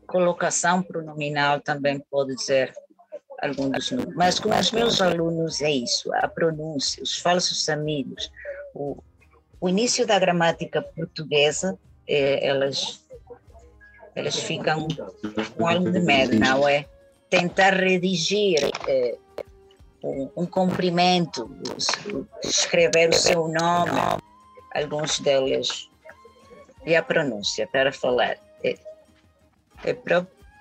colocação 0.08 0.82
pronominal 0.82 1.60
também 1.60 2.00
pode 2.10 2.42
ser 2.42 2.74
algum 3.42 3.70
dos 3.70 3.92
números. 3.92 4.16
Mas 4.16 4.40
com 4.40 4.50
os 4.50 4.72
meus 4.72 5.02
alunos 5.02 5.62
é 5.62 5.72
isso, 5.72 6.14
a 6.16 6.28
pronúncia, 6.28 7.04
os 7.04 7.18
falsos 7.20 7.70
amigos, 7.70 8.32
o, 8.74 8.98
o 9.62 9.70
início 9.70 10.08
da 10.08 10.18
gramática 10.18 10.82
portuguesa, 10.82 11.78
eh, 12.08 12.48
elas, 12.48 13.06
elas 14.16 14.38
ficam 14.38 14.88
com 15.56 15.68
algo 15.68 15.92
de 15.92 16.00
medo, 16.00 16.40
não 16.40 16.68
é? 16.68 16.86
tentar 17.30 17.74
redigir 17.74 18.72
eh, 18.88 19.18
um 20.04 20.46
cumprimento, 20.46 21.50
escrever 22.44 23.10
o 23.10 23.14
seu 23.14 23.48
nome, 23.48 24.00
alguns 24.74 25.20
deles, 25.20 25.90
e 26.86 26.96
a 26.96 27.04
pronúncia 27.04 27.68
para 27.68 27.92
falar. 27.92 28.38
É, 29.88 29.92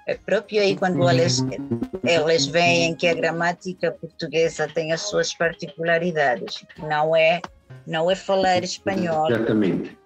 é, 0.06 0.14
próprio, 0.14 0.62
aí 0.62 0.76
quando 0.76 1.02
eles 1.10 2.46
veem 2.46 2.94
que 2.94 3.08
a 3.08 3.14
gramática 3.14 3.90
portuguesa 3.90 4.68
tem 4.68 4.92
as 4.92 5.00
suas 5.00 5.34
particularidades, 5.34 6.64
não 6.78 7.16
é, 7.16 7.42
não 7.84 8.08
é 8.08 8.14
falar 8.14 8.62
espanhol. 8.62 9.28
Exatamente. 9.28 9.98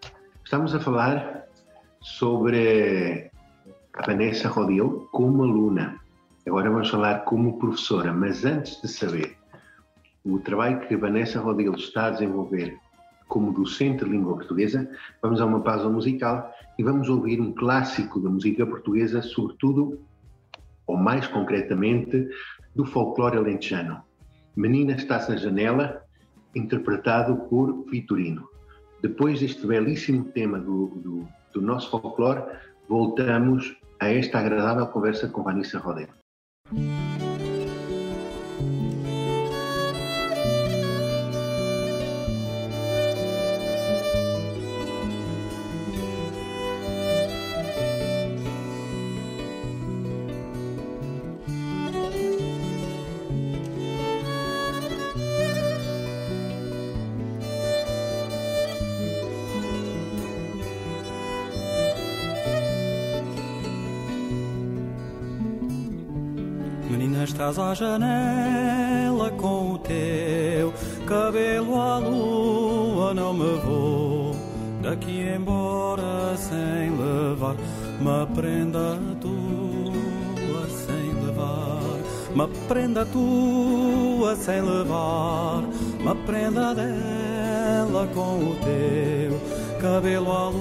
Estamos 0.43 0.75
a 0.75 0.81
falar 0.81 1.45
sobre 2.01 3.31
a 3.93 4.07
Vanessa 4.07 4.49
Rodil 4.49 5.07
como 5.13 5.43
aluna. 5.43 6.01
Agora 6.47 6.71
vamos 6.71 6.89
falar 6.89 7.21
como 7.27 7.59
professora, 7.59 8.11
mas 8.11 8.47
antes 8.47 8.81
de 8.81 8.89
saber 8.89 9.37
o 10.25 10.39
trabalho 10.39 10.81
que 10.81 10.95
a 10.95 10.99
Vanessa 10.99 11.41
Rodil 11.41 11.75
está 11.75 12.07
a 12.07 12.11
desenvolver 12.11 12.79
como 13.31 13.53
docente 13.53 14.05
de 14.05 14.11
língua 14.11 14.35
portuguesa, 14.35 14.91
vamos 15.23 15.41
a 15.41 15.47
uma 15.47 15.63
pausa 15.63 15.89
musical 15.89 16.53
e 16.77 16.83
vamos 16.83 17.09
ouvir 17.09 17.41
um 17.41 17.53
clássico 17.53 18.21
da 18.21 18.29
música 18.29 18.67
portuguesa, 18.67 19.23
sobretudo, 19.23 20.01
ou 20.87 20.97
mais 20.97 21.27
concretamente, 21.29 22.29
do 22.75 22.85
folclore 22.85 23.39
alentejano. 23.39 24.03
Menina 24.57 24.95
Estás 24.95 25.29
na 25.29 25.37
Janela, 25.37 26.03
interpretado 26.57 27.37
por 27.49 27.85
Vitorino. 27.89 28.49
Depois 29.01 29.39
deste 29.39 29.65
belíssimo 29.65 30.25
tema 30.25 30.59
do, 30.59 30.89
do, 30.97 31.29
do 31.55 31.63
nosso 31.63 31.89
folclore, 31.91 32.43
voltamos 32.89 33.77
a 34.01 34.09
esta 34.09 34.41
agradável 34.41 34.89
conversa 34.89 35.29
com 35.29 35.45
Vanessa 35.45 35.79
Rodel. 35.79 36.20
À 67.71 67.75
janela 67.75 69.31
com 69.39 69.75
o 69.75 69.79
teu 69.79 70.73
cabelo 71.07 71.81
à 71.81 71.99
lua, 71.99 73.15
não 73.15 73.33
me 73.33 73.59
vou 73.61 74.35
daqui 74.83 75.21
embora 75.37 76.37
sem 76.37 76.91
levar 76.91 77.55
uma 78.01 78.27
prenda 78.35 78.99
tua 79.21 80.69
sem 80.85 81.13
levar 81.25 82.01
uma 82.35 82.49
prenda 82.67 83.07
tua 83.07 84.35
sem 84.35 84.61
levar 84.61 85.63
uma 86.01 86.15
prenda 86.27 86.75
dela 86.75 88.09
com 88.13 88.51
o 88.51 88.57
teu 88.65 89.81
cabelo 89.81 90.33
à 90.33 90.49
lua, 90.49 90.60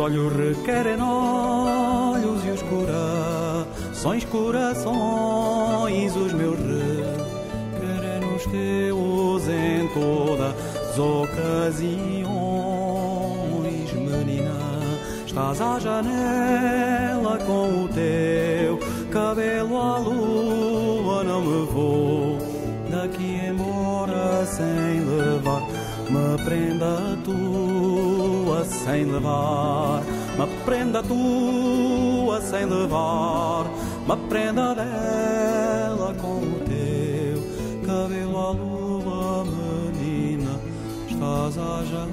olhos 0.00 0.32
requerem 0.32 1.00
olhos 1.02 2.42
e 2.46 2.48
os 2.48 2.62
corações, 2.62 4.24
corações, 4.24 6.16
os 6.16 6.32
meus 6.32 6.58
requerem 6.58 8.34
os 8.34 8.46
teus 8.46 9.46
em 9.46 9.86
todas 9.92 10.54
as 10.90 10.98
ocasiões, 10.98 12.32
menina. 13.92 14.58
Estás 15.26 15.60
à 15.60 15.78
janela 15.78 17.38
com 17.46 17.84
o 17.84 17.88
teu 17.88 18.78
cabelo 19.10 19.76
à 19.76 19.98
lua, 19.98 21.24
não 21.24 21.42
me 21.42 21.66
vou 21.66 22.38
daqui 22.90 23.38
embora 23.46 24.46
sem 24.46 25.04
levar 25.04 25.62
uma 26.08 26.36
prenda 26.42 27.18
tua 27.22 27.49
sem 28.84 29.04
levar, 29.04 30.02
uma 30.34 30.46
prenda 30.64 31.02
tua 31.02 32.40
sem 32.40 32.64
levar, 32.64 33.66
uma 34.06 34.16
prenda 34.16 34.74
dela 34.74 36.14
com 36.20 36.38
o 36.38 36.60
teu 36.66 37.86
cabelo 37.86 38.38
à 38.38 38.50
lua, 38.50 39.44
menina, 39.44 40.58
estás 41.08 41.58
à 41.58 41.84
janela. 41.84 42.09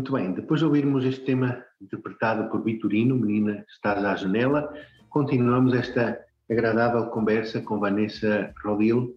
Muito 0.00 0.14
bem, 0.14 0.32
depois 0.32 0.60
de 0.60 0.64
ouvirmos 0.64 1.04
este 1.04 1.26
tema 1.26 1.62
interpretado 1.78 2.48
por 2.48 2.64
Vitorino, 2.64 3.14
Menina 3.14 3.66
Estás 3.68 4.02
à 4.02 4.16
Janela, 4.16 4.72
continuamos 5.10 5.74
esta 5.74 6.18
agradável 6.50 7.04
conversa 7.08 7.60
com 7.60 7.78
Vanessa 7.78 8.50
Rodil, 8.64 9.14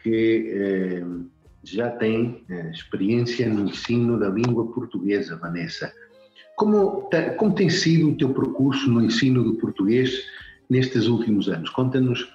que 0.00 0.52
eh, 0.54 1.04
já 1.64 1.90
tem 1.90 2.44
eh, 2.48 2.70
experiência 2.70 3.48
no 3.48 3.68
ensino 3.68 4.20
da 4.20 4.28
língua 4.28 4.72
portuguesa, 4.72 5.36
Vanessa. 5.36 5.92
Como, 6.54 7.10
como 7.36 7.54
tem 7.56 7.68
sido 7.68 8.10
o 8.10 8.16
teu 8.16 8.32
percurso 8.32 8.88
no 8.88 9.02
ensino 9.02 9.42
do 9.42 9.56
português 9.56 10.12
nestes 10.70 11.08
últimos 11.08 11.48
anos? 11.48 11.70
Conta-nos 11.70 12.32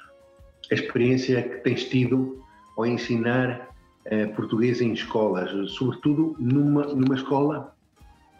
a 0.69 0.73
experiência 0.73 1.41
que 1.41 1.63
tens 1.63 1.85
tido 1.85 2.43
ao 2.75 2.85
ensinar 2.85 3.69
eh, 4.03 4.25
português 4.25 4.81
em 4.81 4.91
escolas, 4.91 5.71
sobretudo 5.71 6.35
numa, 6.37 6.87
numa 6.87 7.15
escola 7.15 7.73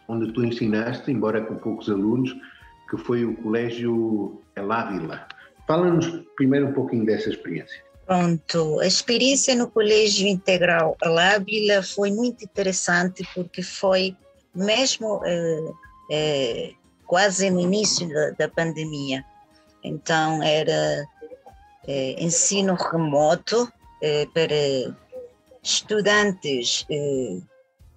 onde 0.08 0.32
tu 0.32 0.44
ensinaste, 0.44 1.10
embora 1.10 1.40
com 1.44 1.56
poucos 1.56 1.88
alunos, 1.88 2.34
que 2.88 2.96
foi 2.96 3.24
o 3.24 3.36
Colégio 3.36 4.40
El 4.54 4.72
Ávila. 4.72 5.26
Fala-nos 5.66 6.06
primeiro 6.36 6.68
um 6.68 6.72
pouquinho 6.72 7.04
dessa 7.04 7.28
experiência. 7.28 7.84
Pronto, 8.06 8.78
a 8.78 8.86
experiência 8.86 9.54
no 9.56 9.68
Colégio 9.68 10.28
Integral 10.28 10.96
El 11.02 11.18
Ávila 11.18 11.82
foi 11.82 12.12
muito 12.12 12.44
interessante 12.44 13.28
porque 13.34 13.62
foi 13.62 14.16
mesmo 14.54 15.20
é, 15.24 15.60
é, 16.10 16.72
quase 17.04 17.50
no 17.50 17.60
início 17.60 18.08
da, 18.08 18.30
da 18.30 18.48
pandemia. 18.48 19.24
Então 19.82 20.40
era 20.42 21.04
é, 21.86 22.22
ensino 22.22 22.74
remoto 22.74 23.70
para 24.32 24.94
estudantes, 25.62 26.86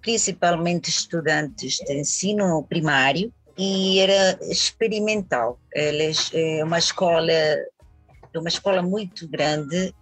principalmente 0.00 0.88
estudantes 0.88 1.76
de 1.78 1.92
ensino 1.94 2.64
primário, 2.68 3.32
e 3.56 3.98
era 3.98 4.38
experimental. 4.42 5.58
Eles 5.74 6.30
é 6.32 6.64
uma 6.64 6.78
escola, 6.78 7.30
é 7.32 7.68
uma 8.34 8.48
escola 8.48 8.82
muito 8.82 9.28
grande. 9.28 9.94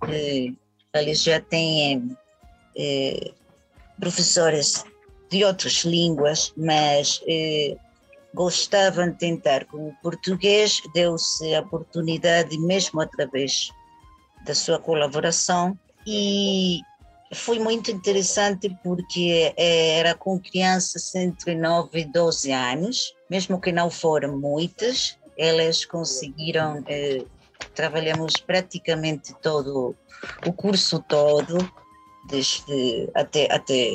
Eles 0.94 1.22
já 1.22 1.40
têm 1.40 2.16
é, 2.76 3.32
professores 3.98 4.84
de 5.30 5.44
outras 5.44 5.84
línguas, 5.84 6.52
mas 6.56 7.20
eh, 7.28 7.76
gostavam 8.34 9.10
de 9.10 9.18
tentar 9.18 9.64
com 9.66 9.88
o 9.88 9.94
português, 10.02 10.80
deu-se 10.94 11.54
a 11.54 11.60
oportunidade, 11.60 12.58
mesmo 12.58 13.00
através 13.00 13.70
da 14.44 14.54
sua 14.54 14.78
colaboração, 14.78 15.78
e 16.06 16.80
foi 17.32 17.58
muito 17.58 17.90
interessante 17.90 18.74
porque 18.82 19.52
eh, 19.56 19.98
era 19.98 20.14
com 20.14 20.40
crianças 20.40 21.14
entre 21.14 21.54
9 21.54 22.00
e 22.00 22.04
12 22.04 22.52
anos, 22.52 23.14
mesmo 23.28 23.60
que 23.60 23.70
não 23.70 23.90
foram 23.90 24.38
muitas, 24.38 25.18
elas 25.36 25.84
conseguiram, 25.84 26.82
eh, 26.86 27.24
trabalhamos 27.74 28.34
praticamente 28.38 29.34
todo 29.42 29.94
o 30.46 30.52
curso 30.52 31.04
todo, 31.06 31.58
desde 32.28 33.10
até, 33.14 33.52
até 33.52 33.90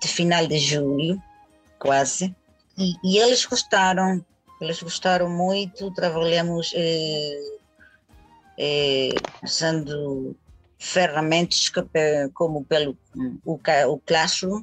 de 0.00 0.08
final 0.08 0.46
de 0.46 0.58
julho, 0.58 1.22
quase, 1.78 2.34
e, 2.76 2.94
e 3.04 3.18
eles 3.18 3.44
gostaram, 3.44 4.24
eles 4.60 4.82
gostaram 4.82 5.28
muito, 5.28 5.90
trabalhamos 5.92 6.72
eh, 6.74 7.58
eh, 8.56 9.14
usando 9.42 10.36
ferramentas 10.78 11.68
que, 11.68 11.82
como 12.32 12.64
pelo 12.64 12.96
o, 13.44 13.58
o 13.88 13.98
Classroom, 13.98 14.62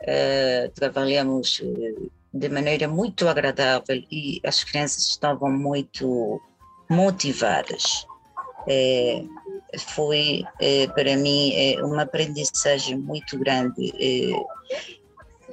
eh, 0.00 0.70
trabalhamos 0.74 1.60
eh, 1.62 2.08
de 2.32 2.48
maneira 2.48 2.86
muito 2.86 3.28
agradável 3.28 4.02
e 4.10 4.40
as 4.44 4.62
crianças 4.62 5.08
estavam 5.08 5.50
muito 5.50 6.40
motivadas. 6.88 8.06
É, 8.68 9.24
foi 9.78 10.44
é, 10.60 10.88
para 10.88 11.16
mim 11.16 11.52
uma 11.82 12.02
aprendizagem 12.02 12.96
muito 12.98 13.38
grande. 13.38 13.92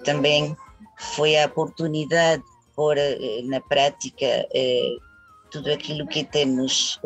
também 0.03 0.55
foi 0.97 1.37
a 1.37 1.45
oportunidade 1.45 2.41
de 2.41 2.75
pôr 2.75 2.97
na 3.45 3.61
prática 3.61 4.47
tudo 5.51 5.71
aquilo 5.71 6.07
que 6.07 6.23
temos 6.23 6.99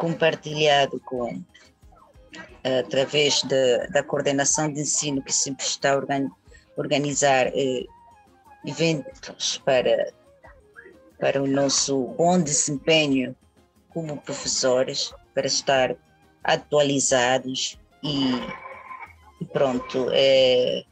compartilhado 0.00 0.98
com 1.00 1.42
através 2.80 3.42
da, 3.42 3.86
da 3.92 4.02
coordenação 4.02 4.72
de 4.72 4.80
ensino 4.80 5.22
que 5.22 5.32
sempre 5.32 5.64
está 5.64 5.92
a 5.92 6.00
organizar 6.76 7.52
eventos 8.64 9.60
para 9.64 10.12
para 11.18 11.42
o 11.42 11.46
nosso 11.46 12.06
bom 12.16 12.40
desempenho 12.40 13.36
como 13.90 14.16
professores, 14.16 15.12
para 15.34 15.46
estar 15.46 15.94
atualizados 16.42 17.78
e, 18.02 18.30
e 19.38 19.44
pronto, 19.52 20.08
é, 20.12 20.82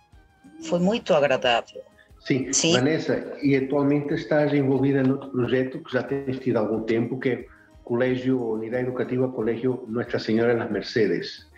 foi 0.64 0.78
muito 0.80 1.14
agradável. 1.14 1.80
Sim. 2.20 2.52
Sim, 2.52 2.72
Vanessa, 2.74 3.38
e 3.42 3.56
atualmente 3.56 4.12
estás 4.12 4.52
envolvida 4.52 5.02
noutro 5.02 5.30
projeto 5.30 5.82
que 5.82 5.90
já 5.90 6.02
tens 6.02 6.38
tido 6.40 6.58
algum 6.58 6.82
tempo, 6.82 7.18
que 7.18 7.28
é 7.30 7.46
Colégio 7.88 8.52
Unidade 8.52 8.84
Educativa 8.84 9.28
Colégio 9.28 9.86
Nossa 9.88 10.18
Senhora 10.18 10.54
das 10.54 10.70
Mercedes. 10.70 11.48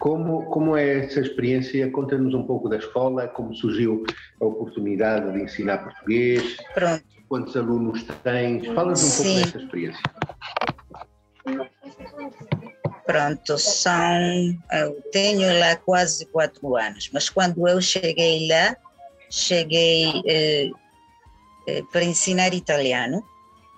Como, 0.00 0.44
como 0.46 0.76
é 0.76 1.04
essa 1.04 1.20
experiência? 1.20 1.88
Conta-nos 1.92 2.34
um 2.34 2.42
pouco 2.42 2.68
da 2.68 2.76
escola, 2.76 3.28
como 3.28 3.54
surgiu 3.54 4.04
a 4.40 4.44
oportunidade 4.44 5.32
de 5.32 5.44
ensinar 5.44 5.78
português. 5.78 6.56
Pronto. 6.74 7.04
Quantos 7.28 7.56
alunos 7.56 8.04
tens? 8.24 8.66
Fala-nos 8.66 9.20
um 9.20 9.22
pouco 9.22 9.38
dessa 9.38 9.58
experiência. 9.58 10.02
Pronto, 13.06 13.56
são. 13.56 14.58
Eu 14.72 15.00
tenho 15.12 15.58
lá 15.60 15.76
quase 15.76 16.26
quatro 16.26 16.76
anos, 16.76 17.08
mas 17.12 17.30
quando 17.30 17.66
eu 17.68 17.80
cheguei 17.80 18.48
lá, 18.48 18.76
cheguei 19.30 20.22
eh, 20.26 20.70
eh, 21.68 21.82
para 21.92 22.04
ensinar 22.04 22.52
italiano, 22.52 23.24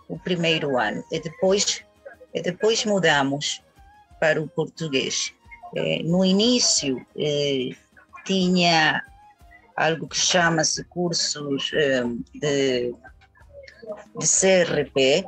o 0.09 0.19
primeiro 0.19 0.79
ano, 0.79 1.05
e 1.13 1.21
depois, 1.21 1.85
e 2.35 2.43
depois 2.43 2.85
mudamos 2.85 3.63
para 4.21 4.41
o 4.41 4.49
português. 4.49 5.33
Eh, 5.77 6.03
no 6.03 6.25
início, 6.25 7.05
eh, 7.17 7.71
tinha 8.25 9.03
algo 9.77 10.09
que 10.09 10.17
chama-se 10.17 10.85
cursos 10.85 11.71
eh, 11.75 12.03
de, 12.35 12.95
de 14.19 14.27
CRP, 14.27 15.25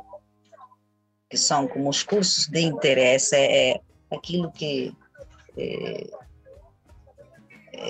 que 1.29 1.37
são 1.37 1.67
como 1.67 1.89
os 1.89 2.03
cursos 2.03 2.47
de 2.47 2.59
interesse, 2.59 3.35
é, 3.35 3.71
é 3.71 3.81
aquilo 4.11 4.51
que 4.51 4.93
é, 5.57 6.07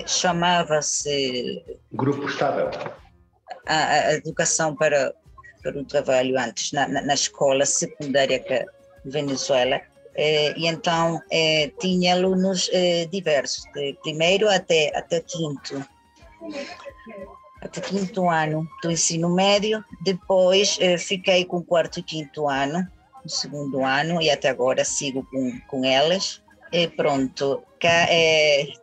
chamava-se. 0.06 1.64
Grupo 1.92 2.28
Estável. 2.28 2.70
A, 3.68 3.76
a, 3.76 4.14
educação 4.14 4.76
para, 4.76 5.14
para 5.64 5.80
o 5.80 5.86
trabalho 5.86 6.40
antes, 6.40 6.72
na, 6.72 6.88
na, 6.88 7.02
na 7.02 7.14
escola 7.14 7.66
secundária 7.66 8.40
que 8.40 8.66
Venezuela. 9.06 9.82
É, 10.14 10.58
e 10.58 10.68
então 10.68 11.22
é, 11.32 11.72
tinha 11.80 12.14
alunos 12.14 12.70
é, 12.74 13.06
diversos, 13.06 13.64
de 13.74 13.98
primeiro 14.04 14.50
até, 14.50 14.92
até 14.98 15.22
quinto 15.22 15.86
até 17.62 17.80
quinto 17.80 18.28
ano 18.28 18.68
do 18.82 18.92
ensino 18.92 19.30
médio, 19.30 19.86
depois 20.04 20.78
eh, 20.82 20.98
fiquei 20.98 21.46
com 21.46 21.62
quarto 21.62 22.00
e 22.00 22.04
quinto 22.04 22.50
ano, 22.50 22.88
no 23.24 23.30
segundo 23.30 23.86
ano, 23.86 24.20
e 24.20 24.32
até 24.32 24.50
agora 24.50 24.84
sigo 24.84 25.24
com, 25.30 25.60
com 25.68 25.86
elas. 25.86 26.42
E 26.72 26.88
pronto, 26.88 27.62
cá, 27.80 28.08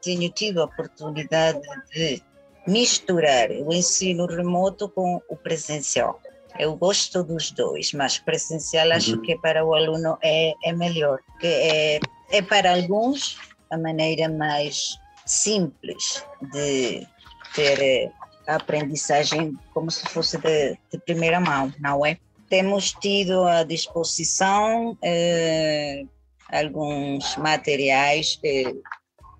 tenho 0.01 0.31
tido 0.31 0.63
a 0.63 0.67
oportunidade 0.67 1.61
de 1.93 2.23
misturar 2.69 3.51
o 3.51 3.73
ensino 3.73 4.27
remoto 4.27 4.89
com 4.89 5.21
o 5.29 5.37
presencial. 5.37 6.21
Eu 6.59 6.77
gosto 6.77 7.23
dos 7.23 7.51
dois, 7.53 7.93
mas 7.93 8.19
presencial 8.19 8.91
acho 8.93 9.17
uhum. 9.17 9.23
que 9.23 9.39
para 9.39 9.65
o 9.65 9.75
aluno 9.75 10.19
é, 10.23 10.53
é 10.65 10.73
melhor, 10.73 11.21
que 11.41 11.47
é, 11.47 12.01
é 12.31 12.43
para 12.43 12.75
alguns 12.75 13.39
a 13.71 13.79
maneira 13.79 14.29
mais 14.29 14.99
simples 15.25 16.25
de 16.53 17.07
ter 17.55 17.81
eh, 17.81 18.11
a 18.47 18.57
aprendizagem 18.57 19.57
como 19.75 19.91
se 19.91 20.05
fosse 20.07 20.39
de, 20.39 20.77
de 20.91 20.99
primeira 21.05 21.39
mão, 21.39 21.73
não 21.81 22.05
é? 22.05 22.19
temos 22.49 22.93
tido 22.93 23.45
à 23.45 23.63
disposição 23.63 24.97
eh, 25.03 26.05
alguns 26.51 27.37
materiais 27.37 28.39
eh, 28.43 28.75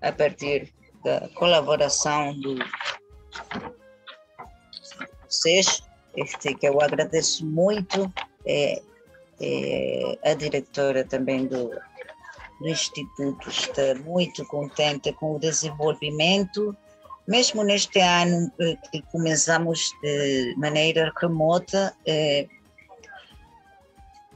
a 0.01 0.11
partir 0.11 0.71
da 1.03 1.27
colaboração 1.29 2.39
do 2.39 2.55
vocês, 5.27 5.83
este, 6.21 6.53
que 6.55 6.67
eu 6.67 6.81
agradeço 6.81 7.45
muito, 7.45 8.11
é, 8.45 8.81
é, 9.41 10.17
a 10.23 10.33
diretora 10.33 11.03
também 11.03 11.45
do, 11.47 11.69
do 12.59 12.67
Instituto 12.67 13.49
está 13.49 13.95
muito 14.05 14.45
contente 14.45 15.11
com 15.13 15.35
o 15.35 15.39
desenvolvimento, 15.39 16.75
mesmo 17.27 17.63
neste 17.63 17.99
ano 17.99 18.51
eh, 18.59 18.75
que 18.91 19.03
começamos 19.11 19.91
de 20.01 20.55
maneira 20.57 21.11
remota, 21.21 21.93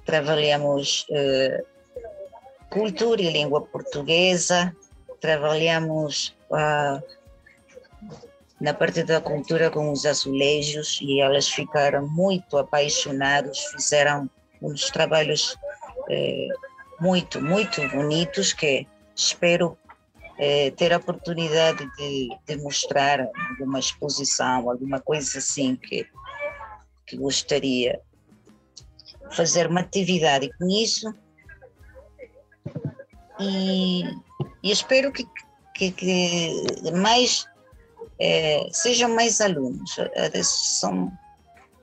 trabalhamos 0.06 1.08
eh, 1.10 1.64
cultura 2.70 3.22
e 3.22 3.32
língua 3.32 3.62
portuguesa, 3.62 4.76
trabalhamos 5.22 6.36
ah, 6.52 7.02
na 8.60 8.74
parte 8.74 9.04
da 9.04 9.20
cultura 9.20 9.70
com 9.70 9.92
os 9.92 10.06
azulejos 10.06 11.00
e 11.02 11.20
elas 11.20 11.50
ficaram 11.50 12.08
muito 12.08 12.58
apaixonados, 12.58 13.60
fizeram 13.66 14.30
uns 14.62 14.90
trabalhos 14.90 15.58
eh, 16.10 16.48
muito, 17.00 17.42
muito 17.42 17.88
bonitos 17.90 18.54
que 18.54 18.88
espero 19.16 19.78
eh, 20.38 20.72
ter 20.72 20.94
a 20.94 20.98
oportunidade 20.98 21.86
de, 21.98 22.30
de 22.48 22.56
mostrar 22.58 23.28
alguma 23.50 23.80
exposição, 23.80 24.70
alguma 24.70 25.00
coisa 25.00 25.40
assim 25.40 25.76
que, 25.76 26.08
que 27.06 27.18
gostaria 27.18 28.00
fazer 29.32 29.68
uma 29.68 29.82
atividade 29.82 30.50
com 30.58 30.68
isso. 30.70 31.14
E, 33.40 34.04
e 34.64 34.72
espero 34.72 35.12
que, 35.12 35.28
que, 35.74 35.92
que 35.92 36.92
mais 36.94 37.46
é, 38.20 38.68
sejam 38.72 39.14
mais 39.16 39.42
alunos. 39.42 39.96
São, 40.44 41.12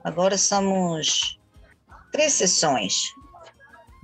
agora 0.04 0.36
somos 0.38 1.38
três 2.12 2.32
sessões 2.34 2.94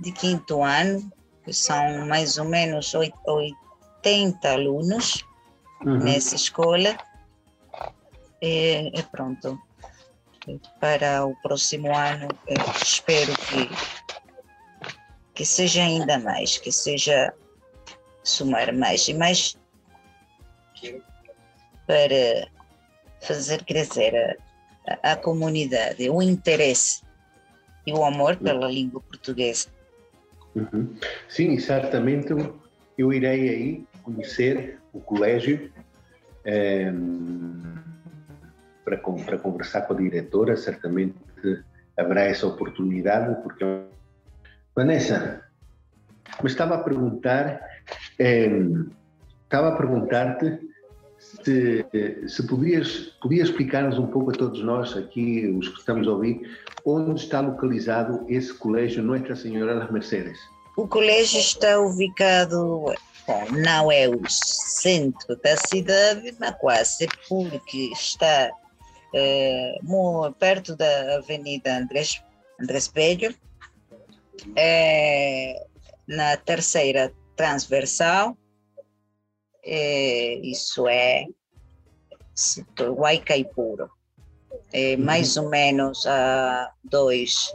de 0.01 0.11
quinto 0.11 0.63
ano, 0.63 1.11
que 1.43 1.53
são 1.53 2.05
mais 2.05 2.37
ou 2.37 2.45
menos 2.45 2.93
80 2.93 3.67
70 4.07 4.49
alunos 4.49 5.25
uhum. 5.85 5.97
nessa 5.99 6.35
escola. 6.35 6.97
E, 8.41 8.91
e, 8.97 9.03
pronto. 9.03 9.59
Para 10.79 11.25
o 11.25 11.35
próximo 11.41 11.93
ano, 11.93 12.29
espero 12.81 13.33
que, 13.35 13.69
que 15.33 15.45
seja 15.45 15.83
ainda 15.83 16.17
mais, 16.19 16.57
que 16.57 16.71
seja 16.71 17.33
somar 18.23 18.73
mais 18.73 19.05
e 19.09 19.13
mais 19.13 19.57
para 21.87 22.47
fazer 23.21 23.63
crescer 23.63 24.37
a, 24.87 25.13
a, 25.13 25.15
comunidade, 25.15 26.09
o 26.09 26.21
interesse 26.21 27.01
e 27.85 27.93
o 27.93 28.03
amor 28.03 28.35
pela 28.35 28.67
língua 28.67 29.01
portuguesa. 29.01 29.69
Uhum. 30.53 30.95
Sim, 31.29 31.57
certamente 31.57 32.33
eu 32.97 33.13
irei 33.13 33.49
aí 33.49 33.85
conhecer 34.03 34.79
o 34.93 34.99
colégio 34.99 35.71
é, 36.43 36.91
para, 38.83 38.97
para 38.97 39.37
conversar 39.37 39.81
com 39.83 39.93
a 39.93 39.97
diretora, 39.97 40.57
certamente 40.57 41.15
haverá 41.97 42.23
essa 42.23 42.47
oportunidade, 42.47 43.41
porque 43.41 43.63
Vanessa, 44.75 45.43
me 46.41 46.49
estava 46.49 46.75
a 46.75 46.83
perguntar, 46.83 47.59
é, 48.19 48.47
estava 49.43 49.69
a 49.69 49.75
perguntar-te 49.75 50.59
se, 51.43 51.85
se 52.27 52.43
podias, 52.47 53.13
podias 53.21 53.49
explicar-nos 53.49 53.97
um 53.97 54.07
pouco 54.07 54.31
a 54.31 54.33
todos 54.33 54.63
nós 54.63 54.95
aqui, 54.95 55.47
os 55.47 55.67
que 55.69 55.79
estamos 55.79 56.07
a 56.07 56.11
ouvir, 56.11 56.41
onde 56.85 57.21
está 57.21 57.41
localizado 57.41 58.25
esse 58.27 58.53
colégio 58.53 59.03
Nossa 59.03 59.35
Senhora 59.35 59.79
das 59.79 59.91
Mercedes? 59.91 60.37
O 60.77 60.87
colégio 60.87 61.39
está 61.39 61.79
ubicado, 61.79 62.85
não 63.51 63.91
é 63.91 64.07
o 64.07 64.21
centro 64.29 65.35
da 65.43 65.57
cidade, 65.57 66.35
mas 66.39 66.55
quase, 66.59 67.07
porque 67.27 67.91
está 67.91 68.51
é, 69.13 69.75
perto 70.39 70.75
da 70.75 71.17
Avenida 71.17 71.77
Andrés, 71.77 72.21
Andrés 72.61 72.91
é, 74.55 75.65
na 76.07 76.37
terceira 76.37 77.11
transversal, 77.35 78.37
é, 79.67 80.35
isso 80.43 80.87
é 80.87 81.25
Huaycaipuro, 82.79 83.89
é 84.71 84.95
uhum. 84.95 85.03
mais 85.03 85.35
ou 85.35 85.49
menos 85.49 86.05
a 86.07 86.71
dois, 86.83 87.53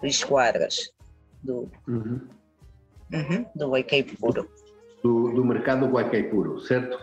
dois 0.00 0.22
quadras 0.22 0.92
do, 1.42 1.70
uhum. 1.88 2.20
Uhum, 3.12 3.46
do 3.54 3.70
Huaycaipuro. 3.70 4.48
Do, 5.02 5.32
do 5.32 5.44
mercado 5.44 5.86
Huaycaipuro, 5.86 6.60
certo? 6.60 6.98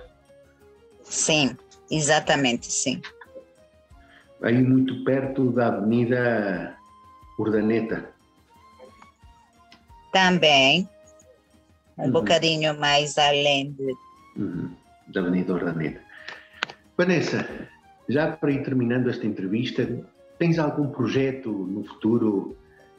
Sim, 1.04 1.58
exatamente, 1.90 2.72
sim. 2.72 3.02
Aí 4.42 4.62
muito 4.62 5.04
perto 5.06 5.52
da 5.52 5.68
Avenida 5.68 6.78
Urdaneta. 7.40 8.14
Também, 10.12 10.88
um 11.98 12.06
uhum. 12.06 12.12
bocadinho 12.12 12.78
mais 12.80 13.18
além 13.18 13.72
de... 13.72 13.94
Uhum. 14.36 14.72
da 15.08 15.22
Avenida 15.22 15.54
Urdaneta. 15.54 16.02
Vanessa, 16.98 17.48
já 18.10 18.32
para 18.32 18.52
ir 18.52 18.64
terminando 18.64 19.10
esta 19.10 19.26
entrevista, 19.26 19.88
tens 20.38 20.60
algum 20.60 20.88
projeto 20.88 21.50
no 21.50 21.84
futuro 21.84 22.56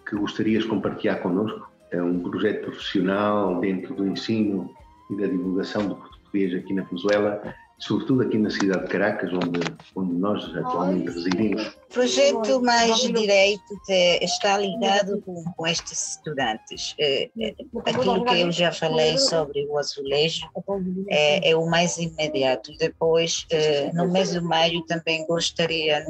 que 0.09 0.16
gostarias 0.16 0.62
de 0.62 0.68
compartilhar 0.68 1.16
connosco? 1.16 1.70
É 1.90 2.02
um 2.02 2.20
projeto 2.20 2.62
profissional 2.62 3.61
dentro 3.61 3.94
do 3.94 4.07
ensino 4.07 4.70
e 5.11 5.16
da 5.16 5.26
divulgação 5.26 5.87
do 5.87 5.96
português 5.96 6.54
aqui 6.54 6.72
na 6.72 6.83
Venezuela 6.83 7.54
sobretudo 7.78 8.22
aqui 8.22 8.38
na 8.38 8.50
cidade 8.50 8.84
de 8.84 8.88
Caracas, 8.88 9.32
onde, 9.32 9.60
onde 9.94 10.14
nós 10.14 10.44
atualmente 10.56 11.10
residimos. 11.10 11.66
O 11.66 11.94
projeto 11.94 12.62
mais 12.62 12.96
direito 13.00 13.62
está 14.22 14.58
ligado 14.58 15.20
com, 15.22 15.44
com 15.44 15.66
estes 15.66 16.16
estudantes. 16.16 16.94
É, 16.98 17.30
é, 17.38 17.54
aquilo 17.87 18.24
que 18.24 18.40
eu 18.40 18.52
já 18.52 18.72
falei 18.72 19.18
sobre 19.18 19.66
o 19.66 19.78
azulejo 19.78 20.48
é, 21.08 21.50
é 21.50 21.56
o 21.56 21.66
mais 21.66 21.98
imediato. 21.98 22.72
Depois, 22.78 23.46
é, 23.50 23.92
no 23.92 24.10
mês 24.10 24.32
de 24.32 24.40
maio, 24.40 24.82
também 24.87 25.26
gostaria, 25.26 26.06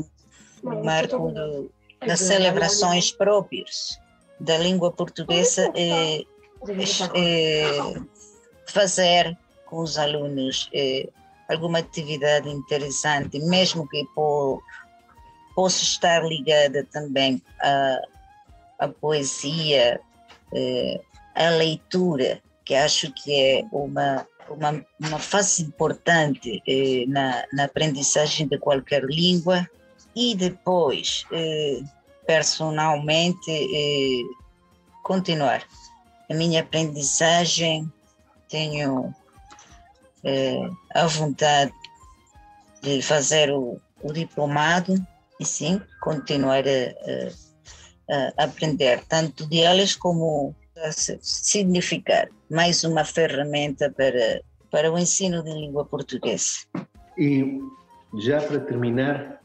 no 0.62 0.84
marco 0.84 1.30
do, 1.30 1.70
das 2.06 2.20
celebrações 2.20 3.10
próprias 3.10 3.98
da 4.38 4.58
língua 4.58 4.92
portuguesa, 4.92 5.72
é, 5.74 6.24
é, 7.14 7.64
fazer 8.66 9.36
com 9.66 9.78
os 9.80 9.98
alunos 9.98 10.70
alguma 11.48 11.78
atividade 11.78 12.48
interessante, 12.48 13.38
mesmo 13.40 13.88
que 13.88 14.04
possa 15.54 15.82
estar 15.82 16.24
ligada 16.24 16.84
também 16.92 17.42
à, 17.60 18.00
à 18.78 18.88
poesia, 18.88 20.00
eh, 20.52 21.00
à 21.34 21.50
leitura, 21.50 22.40
que 22.64 22.74
acho 22.74 23.12
que 23.12 23.34
é 23.34 23.64
uma, 23.70 24.26
uma, 24.48 24.84
uma 25.00 25.18
fase 25.18 25.62
importante 25.62 26.62
eh, 26.66 27.04
na, 27.06 27.44
na 27.52 27.64
aprendizagem 27.64 28.46
de 28.48 28.58
qualquer 28.58 29.04
língua, 29.04 29.68
e 30.16 30.34
depois, 30.34 31.26
eh, 31.32 31.80
personalmente, 32.26 33.50
eh, 33.50 34.22
continuar. 35.02 35.62
A 36.30 36.34
minha 36.34 36.60
aprendizagem, 36.60 37.90
tenho 38.48 39.14
é, 40.24 40.70
a 40.94 41.06
vontade 41.06 41.72
de 42.82 43.02
fazer 43.02 43.50
o, 43.50 43.80
o, 44.02 44.12
diplomado 44.12 44.94
e 45.40 45.44
sim 45.44 45.80
continuar 46.00 46.64
a, 46.66 48.12
a, 48.12 48.32
a 48.38 48.44
aprender 48.44 49.02
tanto 49.08 49.46
de 49.46 49.60
elas 49.60 49.94
como 49.94 50.54
a 50.76 50.90
significar 50.92 52.28
mais 52.50 52.84
uma 52.84 53.04
ferramenta 53.04 53.90
para, 53.90 54.40
para 54.70 54.92
o 54.92 54.98
ensino 54.98 55.42
de 55.42 55.52
língua 55.52 55.84
portuguesa. 55.84 56.66
E 57.16 57.60
já 58.18 58.40
para 58.40 58.60
terminar, 58.60 59.40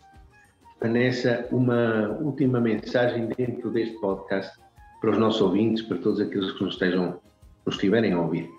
Vanessa, 0.81 1.47
uma 1.51 2.17
última 2.19 2.59
mensagem 2.59 3.27
dentro 3.27 3.69
deste 3.69 3.95
podcast 3.99 4.59
para 4.99 5.11
os 5.11 5.17
nossos 5.17 5.41
ouvintes, 5.41 5.83
para 5.83 5.97
todos 5.97 6.19
aqueles 6.19 6.51
que 6.53 6.63
nos 6.63 6.73
estejam, 6.73 7.19
nos 7.65 7.75
estiverem 7.75 8.13
a 8.13 8.21
ouvir. 8.21 8.58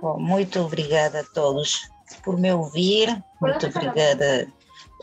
Bom, 0.00 0.18
muito 0.18 0.60
obrigada 0.60 1.20
a 1.20 1.24
todos 1.24 1.90
por 2.22 2.38
me 2.38 2.52
ouvir, 2.52 3.22
muito 3.40 3.66
obrigada 3.66 4.48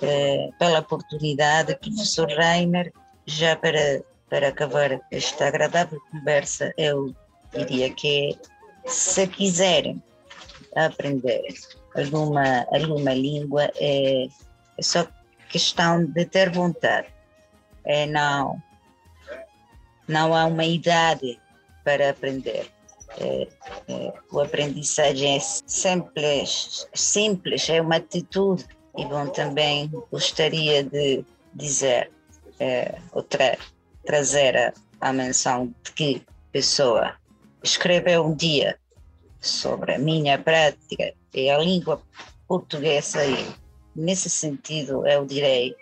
eh, 0.01 0.49
pela 0.59 0.79
oportunidade, 0.79 1.75
professor 1.77 2.29
Rainer. 2.31 2.91
Já 3.25 3.55
para, 3.55 4.01
para 4.29 4.49
acabar 4.49 4.99
esta 5.11 5.47
agradável 5.47 5.99
conversa, 6.11 6.73
eu 6.77 7.15
diria 7.51 7.93
que 7.93 8.37
se 8.85 9.27
quiserem 9.27 10.01
aprender 10.75 11.43
alguma, 11.95 12.65
alguma 12.71 13.13
língua, 13.13 13.71
é, 13.75 14.25
é 14.77 14.81
só 14.81 15.07
questão 15.49 16.05
de 16.05 16.25
ter 16.25 16.51
vontade. 16.51 17.07
É, 17.85 18.05
não, 18.05 18.61
não 20.07 20.33
há 20.33 20.45
uma 20.45 20.65
idade 20.65 21.39
para 21.83 22.09
aprender 22.09 22.37
é, 22.51 22.59
é, 22.59 22.76
o 24.31 24.39
aprendizagem 24.39 25.37
é 25.37 25.39
simples, 25.39 26.87
simples, 26.93 27.69
é 27.69 27.81
uma 27.81 27.95
atitude. 27.97 28.65
E 28.97 29.05
bom, 29.05 29.27
também 29.27 29.91
gostaria 30.11 30.83
de 30.83 31.23
dizer, 31.53 32.11
é, 32.59 32.95
ou 33.11 33.23
tra 33.23 33.57
trazer 34.05 34.73
a, 35.01 35.13
menção 35.13 35.73
de 35.83 35.91
que 35.91 36.21
pessoa 36.51 37.15
escreveu 37.61 38.25
um 38.25 38.35
dia 38.35 38.77
sobre 39.41 39.95
a 39.95 39.99
minha 39.99 40.37
prática 40.37 41.13
e 41.33 41.49
a 41.49 41.57
língua 41.57 42.01
portuguesa 42.47 43.23
e 43.25 43.45
nesse 43.95 44.29
sentido 44.29 45.05
eu 45.05 45.25
direi 45.25 45.75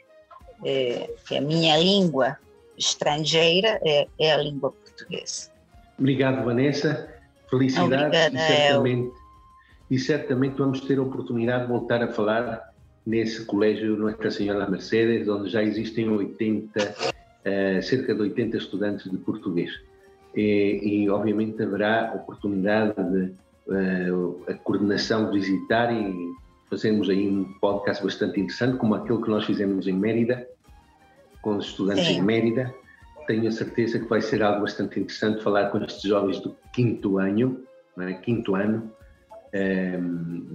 é, 0.66 1.10
que 1.28 1.38
a 1.38 1.42
minha 1.42 1.78
língua 1.78 2.38
estrangeira 2.78 3.80
é, 3.86 4.08
é 4.20 4.34
a 4.34 4.38
língua 4.38 4.72
portuguesa. 4.72 5.52
Obrigado, 5.98 6.44
Vanessa. 6.44 7.15
Felicidades 7.58 8.06
Obrigada, 8.06 8.36
e, 8.36 8.40
certamente, 8.40 9.14
e 9.92 10.00
certamente 10.00 10.58
vamos 10.58 10.82
ter 10.82 10.98
a 11.00 11.02
oportunidade 11.02 11.64
de 11.64 11.70
voltar 11.70 12.04
a 12.04 12.08
falar 12.08 12.74
nesse 13.06 13.46
colégio 13.46 13.96
Nossa 13.96 14.32
Senhora 14.32 14.70
Mercedes, 14.70 15.28
onde 15.30 15.50
já 15.50 15.64
existem 15.64 16.10
80, 16.10 16.80
uh, 16.80 17.14
eh, 17.46 17.82
cerca 17.82 18.14
de 18.14 18.22
80 18.22 18.58
estudantes 18.58 19.10
de 19.10 19.18
português. 19.18 19.72
E, 20.36 20.80
e 20.84 21.10
obviamente 21.10 21.62
haverá 21.62 22.12
oportunidade 22.16 22.94
de 22.96 23.32
uh, 23.68 24.44
a 24.48 24.54
coordenação 24.56 25.32
visitar 25.32 25.94
e 25.94 26.34
fazermos 26.70 27.10
aí 27.10 27.30
um 27.30 27.46
podcast 27.62 28.04
bastante 28.04 28.40
interessante, 28.40 28.78
como 28.78 28.96
aquele 28.96 29.22
que 29.22 29.30
nós 29.30 29.46
fizemos 29.46 29.88
em 29.88 29.94
Mérida, 29.94 30.46
com 31.42 31.58
os 31.58 31.68
estudantes 31.68 32.08
Sim. 32.08 32.18
em 32.18 32.22
Mérida, 32.22 32.74
tenho 33.26 33.48
a 33.48 33.52
certeza 33.52 34.00
que 34.00 34.06
vai 34.06 34.22
ser 34.22 34.42
algo 34.44 34.62
bastante 34.62 35.00
interessante 35.00 35.44
falar 35.44 35.70
com 35.70 35.84
estes 35.84 36.02
jovens 36.02 36.40
do 36.40 36.56
quinto 36.74 37.18
ano 37.18 37.66
é? 38.02 38.14
quinto 38.14 38.56
ano, 38.56 38.92
eh, 39.54 40.00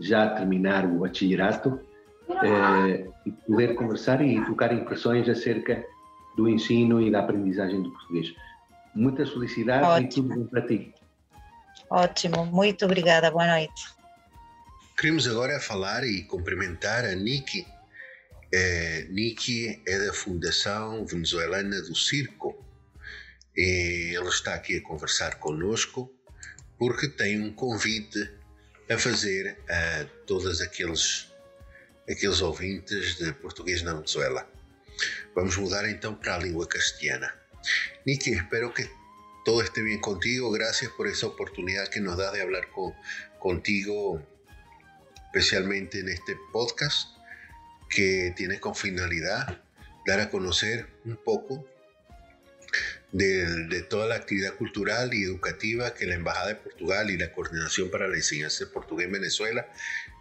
já 0.00 0.24
a 0.24 0.30
terminar 0.30 0.84
o 0.84 1.00
bachillerato, 1.00 1.80
eh, 2.28 3.06
e 3.26 3.32
poder 3.32 3.74
conversar 3.74 4.20
e 4.24 4.42
trocar 4.44 4.72
impressões 4.72 5.28
acerca 5.28 5.82
do 6.36 6.48
ensino 6.48 7.00
e 7.00 7.10
da 7.10 7.20
aprendizagem 7.20 7.82
do 7.82 7.90
português. 7.90 8.34
Muitas 8.94 9.30
felicidades 9.30 9.88
Ótimo. 9.88 10.04
e 10.04 10.28
tudo 10.28 10.40
bom 10.40 10.46
para 10.46 10.66
ti. 10.66 10.94
Ótimo, 11.88 12.46
muito 12.46 12.84
obrigada, 12.84 13.30
boa 13.30 13.46
noite. 13.46 13.88
Queremos 14.96 15.26
agora 15.26 15.58
falar 15.60 16.04
e 16.04 16.22
cumprimentar 16.24 17.04
a 17.04 17.14
Niki. 17.14 17.66
É, 18.52 19.06
Niki 19.10 19.80
é 19.86 19.98
da 20.06 20.12
Fundação 20.12 21.06
Venezuelana 21.06 21.80
do 21.82 21.94
Circo. 21.94 22.64
E 23.56 24.16
ele 24.16 24.28
está 24.28 24.54
aqui 24.54 24.78
a 24.78 24.82
conversar 24.82 25.38
conosco 25.38 26.12
porque 26.78 27.08
tem 27.08 27.40
um 27.40 27.52
convite 27.52 28.30
a 28.88 28.98
fazer 28.98 29.56
a 29.68 30.04
todos 30.26 30.60
aqueles, 30.60 31.28
aqueles 32.08 32.40
ouvintes 32.40 33.16
de 33.16 33.32
português 33.34 33.82
na 33.82 33.94
Venezuela. 33.94 34.50
Vamos 35.34 35.56
mudar 35.56 35.88
então 35.88 36.14
para 36.14 36.34
a 36.34 36.38
língua 36.38 36.66
castelhana. 36.66 37.32
Niki, 38.06 38.32
espero 38.32 38.72
que 38.72 38.88
todo 39.44 39.62
esté 39.62 39.82
bien 39.82 40.00
contigo. 40.00 40.50
Gracias 40.50 40.90
por 40.92 41.06
esa 41.06 41.26
oportunidad 41.26 41.88
que 41.88 42.00
nos 42.00 42.16
da 42.16 42.32
de 42.32 42.40
hablar 42.40 42.68
con, 42.70 42.94
contigo, 43.38 44.20
especialmente 45.26 46.00
en 46.00 46.08
este 46.08 46.36
podcast 46.52 47.19
que 47.90 48.32
tiene 48.36 48.60
con 48.60 48.74
finalidad 48.74 49.62
dar 50.06 50.20
a 50.20 50.30
conocer 50.30 50.86
un 51.04 51.16
poco 51.22 51.66
de, 53.12 53.82
toda 53.88 54.06
la 54.06 54.14
actividad 54.14 54.54
cultural 54.54 55.12
y 55.12 55.24
educativa 55.24 55.94
que 55.94 56.06
la 56.06 56.14
Embajada 56.14 56.48
de 56.48 56.54
Portugal 56.54 57.10
y 57.10 57.18
la 57.18 57.32
Coordinación 57.32 57.90
para 57.90 58.08
la 58.08 58.16
Enseñanza 58.16 58.64
de 58.64 58.70
Portugués 58.70 59.06
en 59.06 59.12
Venezuela 59.12 59.68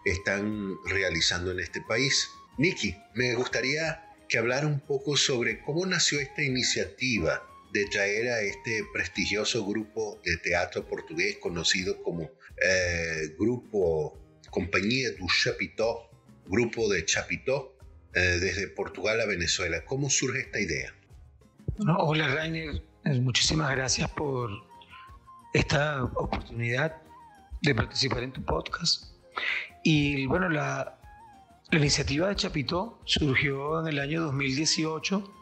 están 0.06 0.76
realizando 0.86 1.52
en 1.52 1.60
este 1.60 1.82
país. 1.88 2.30
Niki, 2.58 2.98
me 3.14 3.36
gustaría 3.36 4.04
que 4.28 4.38
hablara 4.38 4.68
un 4.68 4.80
poco 4.80 5.16
sobre 5.16 5.62
cómo 5.62 5.86
nació 5.86 6.20
esta 6.20 6.42
iniciativa 6.44 7.46
de 7.72 7.86
traer 7.86 8.30
a 8.30 8.42
este 8.42 8.84
prestigioso 8.92 9.66
grupo 9.66 10.20
de 10.26 10.38
teatro 10.38 10.88
portugués 10.88 11.38
conocido 11.38 12.02
como 12.02 12.32
eh, 12.62 13.36
Grupo 13.38 14.20
Compañía 14.50 15.12
du 15.12 15.28
Chapitó, 15.28 16.09
Grupo 16.50 16.90
de 16.90 17.06
Chapitó, 17.06 17.78
eh, 18.14 18.20
desde 18.20 18.68
Portugal 18.68 19.22
a 19.22 19.26
Venezuela. 19.26 19.86
¿Cómo 19.86 20.10
surge 20.10 20.42
esta 20.42 20.60
idea? 20.60 20.94
hola 22.00 22.28
Rainer, 22.28 22.84
eh, 23.06 23.22
muchísimas 23.22 23.72
gracias 23.72 24.10
por 24.12 24.50
esta 25.54 26.04
oportunidad 26.04 26.98
de 27.62 27.74
participar 27.74 28.24
en 28.24 28.34
tu 28.34 28.44
podcast. 28.44 29.14
Y 29.86 30.26
bueno, 30.26 30.50
la, 30.50 31.00
la 31.72 31.80
iniciativa 31.80 32.28
de 32.28 32.36
Chapitó 32.36 33.00
surgió 33.06 33.80
en 33.80 33.88
el 33.88 34.00
año 34.00 34.22
2018 34.24 35.36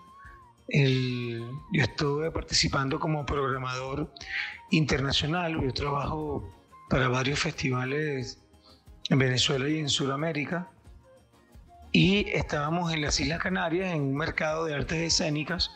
yo 0.70 1.82
estuve 1.82 2.32
participando 2.32 3.00
como 3.00 3.26
programador 3.26 4.12
internacional, 4.72 5.62
yo 5.62 5.72
trabajo 5.74 6.54
para 6.90 7.08
varios 7.08 7.40
festivales 7.40 8.42
en 9.10 9.20
Venezuela 9.20 9.70
y 9.70 9.80
en 9.80 9.90
Sudamérica. 9.90 10.70
Y 11.92 12.30
estábamos 12.30 12.94
en 12.94 13.02
las 13.02 13.20
Islas 13.20 13.40
Canarias 13.40 13.94
en 13.94 14.02
un 14.02 14.16
mercado 14.16 14.66
de 14.66 14.76
artes 14.76 14.98
escénicas, 15.14 15.72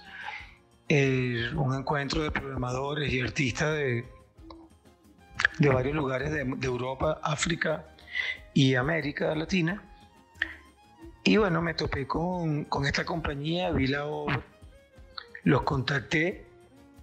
eh, 0.90 1.50
un 1.56 1.76
encuentro 1.76 2.22
de 2.24 2.32
programadores 2.32 3.12
y 3.12 3.22
artistas 3.22 3.74
de, 3.74 4.06
de 5.60 5.70
varios 5.70 5.96
lugares 5.96 6.32
de, 6.32 6.44
de 6.44 6.68
Europa, 6.68 7.20
África 7.24 7.86
y 8.54 8.76
América 8.76 9.34
Latina. 9.36 9.84
Y 11.24 11.38
bueno, 11.38 11.62
me 11.62 11.74
topé 11.74 12.08
con, 12.08 12.66
con 12.66 12.86
esta 12.86 13.06
compañía, 13.06 13.72
vi 13.72 13.88
la 13.88 14.06
obra 14.06 14.42
los 15.44 15.64
contacté 15.64 16.46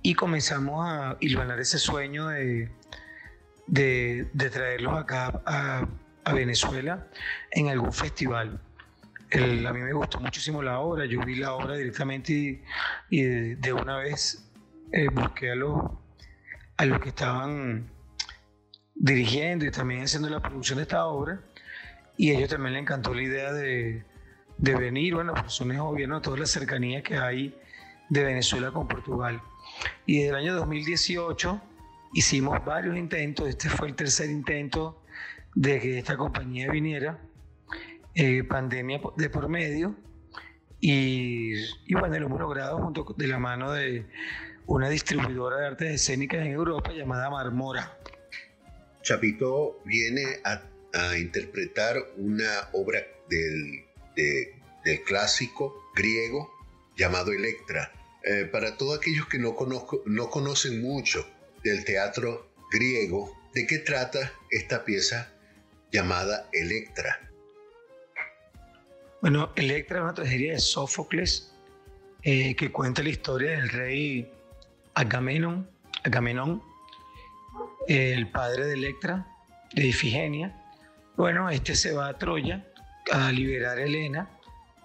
y 0.02 0.14
comenzamos 0.14 0.86
a 0.88 1.16
iluminar 1.20 1.58
ese 1.60 1.78
sueño 1.78 2.28
de, 2.28 2.70
de, 3.66 4.50
traerlos 4.50 4.98
acá 4.98 5.42
a, 5.44 5.86
Venezuela 6.34 7.06
en 7.52 7.68
algún 7.68 7.90
festival. 7.90 8.60
A 9.32 9.72
mí 9.72 9.80
me 9.80 9.92
gustó 9.92 10.20
muchísimo 10.20 10.62
la 10.62 10.80
obra, 10.80 11.04
yo 11.04 11.20
vi 11.20 11.36
la 11.36 11.54
obra 11.54 11.76
directamente 11.76 12.62
y, 13.10 13.22
de, 13.22 13.72
una 13.72 13.98
vez 13.98 14.50
eh, 14.92 15.08
busqué 15.12 15.52
a 15.52 15.54
los, 15.54 15.82
a 16.76 16.84
los 16.86 17.00
que 17.00 17.10
estaban 17.10 17.90
dirigiendo 18.94 19.66
y 19.66 19.70
también 19.70 20.02
haciendo 20.02 20.28
la 20.30 20.40
producción 20.40 20.78
de 20.78 20.82
esta 20.82 21.06
obra 21.06 21.40
y 22.16 22.30
a 22.30 22.38
ellos 22.38 22.48
también 22.48 22.72
les 22.72 22.82
encantó 22.82 23.14
la 23.14 23.22
idea 23.22 23.52
de, 23.52 24.04
de 24.58 24.74
venir, 24.74 25.14
bueno, 25.14 25.34
por 25.34 25.44
razones 25.44 25.78
obvias, 25.78 26.08
¿no? 26.08 26.20
toda 26.20 26.38
la 26.38 26.46
cercanía 26.46 27.02
que 27.02 27.16
hay 27.16 27.54
de 28.08 28.24
Venezuela 28.24 28.70
con 28.72 28.88
Portugal. 28.88 29.40
Y 30.06 30.18
desde 30.18 30.30
el 30.30 30.34
año 30.34 30.54
2018 30.54 31.60
hicimos 32.14 32.64
varios 32.64 32.96
intentos, 32.96 33.48
este 33.48 33.68
fue 33.68 33.88
el 33.88 33.94
tercer 33.94 34.30
intento 34.30 35.02
de 35.54 35.80
que 35.80 35.98
esta 35.98 36.16
compañía 36.16 36.70
viniera, 36.70 37.18
eh, 38.18 38.42
pandemia 38.42 39.00
de 39.16 39.30
por 39.30 39.48
medio, 39.48 39.94
y, 40.80 41.52
y, 41.86 41.94
bueno, 41.94 42.18
lo 42.18 42.26
hemos 42.26 42.40
logrado 42.40 42.78
junto 42.78 43.14
de 43.16 43.28
la 43.28 43.38
mano 43.38 43.72
de 43.72 44.06
una 44.66 44.88
distribuidora 44.88 45.58
de 45.58 45.66
artes 45.66 45.94
escénicas 45.94 46.40
en 46.40 46.48
Europa 46.48 46.90
llamada 46.92 47.30
Marmora. 47.30 47.96
Chapito 49.02 49.80
viene 49.84 50.24
a, 50.44 50.62
interpretar 51.16 51.96
una 52.16 52.70
obra 52.72 53.06
del, 53.28 53.84
del 54.16 55.02
clásico 55.04 55.76
griego 55.94 56.50
llamado 56.96 57.30
Electra. 57.30 57.92
Eh, 58.24 58.46
para 58.46 58.76
todos 58.76 58.98
aquellos 58.98 59.28
que 59.28 59.38
no, 59.38 59.54
conozco, 59.54 60.02
no 60.06 60.28
conocen 60.28 60.80
mucho 60.82 61.24
del 61.62 61.84
teatro 61.84 62.50
griego, 62.72 63.32
¿de 63.54 63.64
qué 63.68 63.78
trata 63.78 64.32
esta 64.50 64.84
pieza 64.84 65.32
llamada 65.92 66.48
Electra? 66.52 67.27
Bueno, 69.20 69.50
Electra 69.56 69.98
es 69.98 70.02
una 70.04 70.14
tragedia 70.14 70.52
de 70.52 70.60
Sófocles 70.60 71.52
eh, 72.22 72.54
que 72.54 72.70
cuenta 72.70 73.02
la 73.02 73.08
historia 73.08 73.50
del 73.50 73.68
rey 73.68 74.30
Agamenón, 74.94 75.68
Agamenón 76.04 76.62
el 77.88 78.30
padre 78.30 78.66
de 78.66 78.74
Electra, 78.74 79.26
de 79.74 79.88
Ifigenia. 79.88 80.54
Bueno, 81.16 81.50
este 81.50 81.74
se 81.74 81.92
va 81.92 82.08
a 82.08 82.16
Troya 82.16 82.64
a 83.10 83.32
liberar 83.32 83.78
a 83.78 83.82
Helena, 83.82 84.30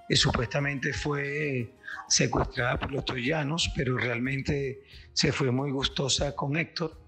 que 0.09 0.15
supuestamente 0.15 0.93
fue 0.93 1.71
secuestrada 2.07 2.79
por 2.79 2.91
los 2.91 3.05
troyanos, 3.05 3.71
pero 3.75 3.97
realmente 3.97 4.81
se 5.13 5.31
fue 5.31 5.51
muy 5.51 5.69
gustosa 5.69 6.35
con 6.35 6.57
Héctor. 6.57 6.99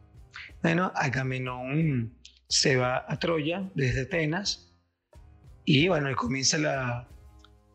Bueno, 0.61 0.91
Agamenón 0.93 2.13
se 2.47 2.75
va 2.75 3.03
a 3.07 3.17
Troya 3.17 3.67
desde 3.73 4.01
Atenas 4.01 4.71
y 5.63 5.87
bueno, 5.87 6.11
y 6.11 6.13
comienza 6.13 6.59
la, 6.59 7.07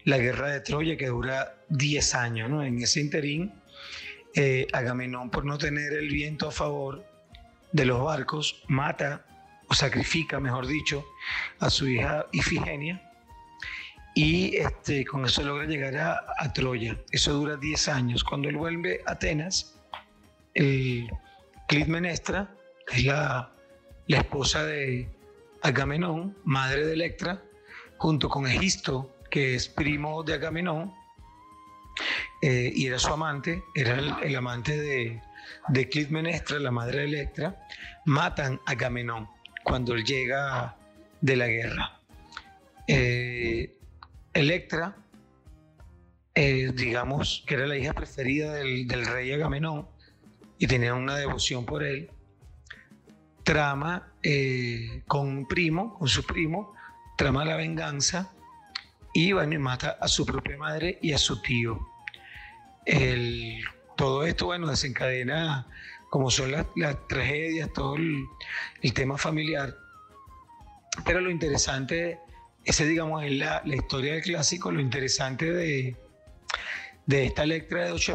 la 0.04 0.18
guerra 0.18 0.50
de 0.50 0.60
Troya 0.60 0.96
que 0.96 1.06
dura 1.06 1.56
10 1.68 2.14
años. 2.14 2.50
¿no? 2.50 2.62
En 2.62 2.80
ese 2.82 3.00
interín, 3.00 3.52
eh, 4.34 4.66
Agamenón, 4.72 5.30
por 5.30 5.44
no 5.44 5.58
tener 5.58 5.92
el 5.92 6.08
viento 6.08 6.48
a 6.48 6.52
favor 6.52 7.04
de 7.72 7.84
los 7.84 8.02
barcos, 8.02 8.62
mata 8.68 9.24
o 9.68 9.74
sacrifica, 9.74 10.40
mejor 10.40 10.66
dicho, 10.66 11.04
a 11.60 11.70
su 11.70 11.88
hija 11.88 12.26
Ifigenia 12.32 13.10
y 14.14 14.56
este, 14.56 15.04
con 15.04 15.24
eso 15.24 15.42
logra 15.42 15.66
llegar 15.66 15.96
a, 15.96 16.52
Troya. 16.52 16.98
Eso 17.12 17.32
dura 17.32 17.56
10 17.56 17.88
años. 17.88 18.24
Cuando 18.24 18.48
él 18.48 18.56
vuelve 18.56 19.00
a 19.06 19.12
Atenas, 19.12 19.76
el 20.54 21.08
Clitmenestra, 21.68 22.54
que 22.86 22.96
es 22.96 23.04
la, 23.04 23.52
la 24.08 24.18
esposa 24.18 24.64
de 24.64 25.08
Agamenón, 25.62 26.36
madre 26.44 26.86
de 26.86 26.94
Electra, 26.94 27.42
junto 27.98 28.28
con 28.28 28.46
Egisto, 28.46 29.14
que 29.30 29.54
es 29.54 29.68
primo 29.68 30.22
de 30.22 30.34
Agamenón, 30.34 30.92
eh, 32.42 32.72
y 32.74 32.86
era 32.86 32.98
su 32.98 33.12
amante, 33.12 33.62
era 33.74 33.98
el, 34.22 34.36
amante 34.36 34.78
de, 34.80 35.22
de 35.68 35.88
Clitmenestra, 35.88 36.58
la 36.58 36.70
madre 36.70 37.00
de 37.00 37.04
Electra, 37.04 37.66
matan 38.06 38.60
a 38.66 38.72
Agamenón 38.72 39.28
cuando 39.62 39.94
él 39.94 40.04
llega 40.04 40.76
de 41.20 41.36
la 41.36 41.46
guerra. 41.48 42.00
Eh, 42.88 43.76
Electra, 44.32 44.96
eh, 46.34 46.72
digamos 46.74 47.44
que 47.46 47.54
era 47.54 47.66
la 47.66 47.76
hija 47.76 47.92
preferida 47.92 48.54
del, 48.54 49.06
rey 49.06 49.32
Agamenón 49.32 49.88
y 50.58 50.66
tenía 50.66 50.94
una 50.94 51.16
devoción 51.16 51.66
por 51.66 51.82
él, 51.82 52.10
trama 53.44 54.12
con 55.06 55.26
un 55.26 55.48
primo, 55.48 55.98
con 55.98 56.08
su 56.08 56.24
primo, 56.24 56.74
trama 57.16 57.44
la 57.44 57.56
venganza 57.56 58.32
y 59.12 59.32
bueno, 59.32 59.58
mata 59.60 59.98
a 60.00 60.08
su 60.08 60.24
propia 60.24 60.56
madre 60.56 60.98
y 61.02 61.12
a 61.12 61.18
su 61.18 61.40
tío. 61.42 61.80
todo 63.96 64.24
esto, 64.24 64.46
bueno, 64.46 64.68
desencadena 64.68 65.66
como 66.10 66.30
son 66.30 66.50
las, 66.52 66.66
tragedias, 67.08 67.72
todo 67.72 67.96
el, 67.96 68.26
tema 68.94 69.16
familiar. 69.16 69.76
Pero 71.04 71.20
lo 71.20 71.30
interesante, 71.30 72.18
ese 72.64 72.84
digamos 72.86 73.24
es 73.24 73.32
la, 73.32 73.62
historia 73.64 74.14
del 74.14 74.22
clásico, 74.22 74.72
lo 74.72 74.80
interesante 74.80 75.52
de, 75.52 75.96
de 77.06 77.26
esta 77.26 77.46
letra 77.46 77.84
de 77.84 77.90
Dos 77.90 78.10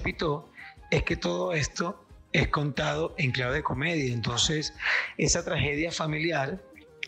es 0.92 1.04
que 1.04 1.16
todo 1.16 1.54
esto 1.54 2.06
es 2.34 2.50
contado 2.50 3.16
en 3.18 3.32
clave 3.32 3.56
de 3.56 3.64
comedia. 3.64 4.14
Entonces, 4.14 4.74
esa 5.18 5.44
tragedia 5.46 5.92
familiar 5.92 6.62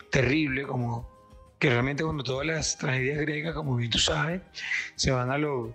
terrible, 0.09 0.63
como 0.63 1.16
que 1.59 1.69
realmente 1.69 2.03
cuando 2.03 2.23
todas 2.23 2.45
las 2.45 2.77
tragedias 2.77 3.19
griegas, 3.19 3.53
como 3.53 3.75
bien 3.75 3.89
tú 3.89 3.99
sabes, 3.99 4.41
se 4.95 5.11
van 5.11 5.31
a, 5.31 5.37
lo, 5.37 5.73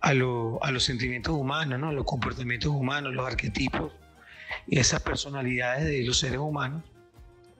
a, 0.00 0.12
lo, 0.14 0.62
a 0.62 0.70
los 0.70 0.84
sentimientos 0.84 1.34
humanos, 1.34 1.78
¿no? 1.78 1.92
los 1.92 2.04
comportamientos 2.04 2.70
humanos, 2.70 3.14
los 3.14 3.26
arquetipos 3.26 3.92
y 4.66 4.78
esas 4.78 5.02
personalidades 5.02 5.84
de 5.84 6.04
los 6.04 6.18
seres 6.18 6.38
humanos, 6.38 6.82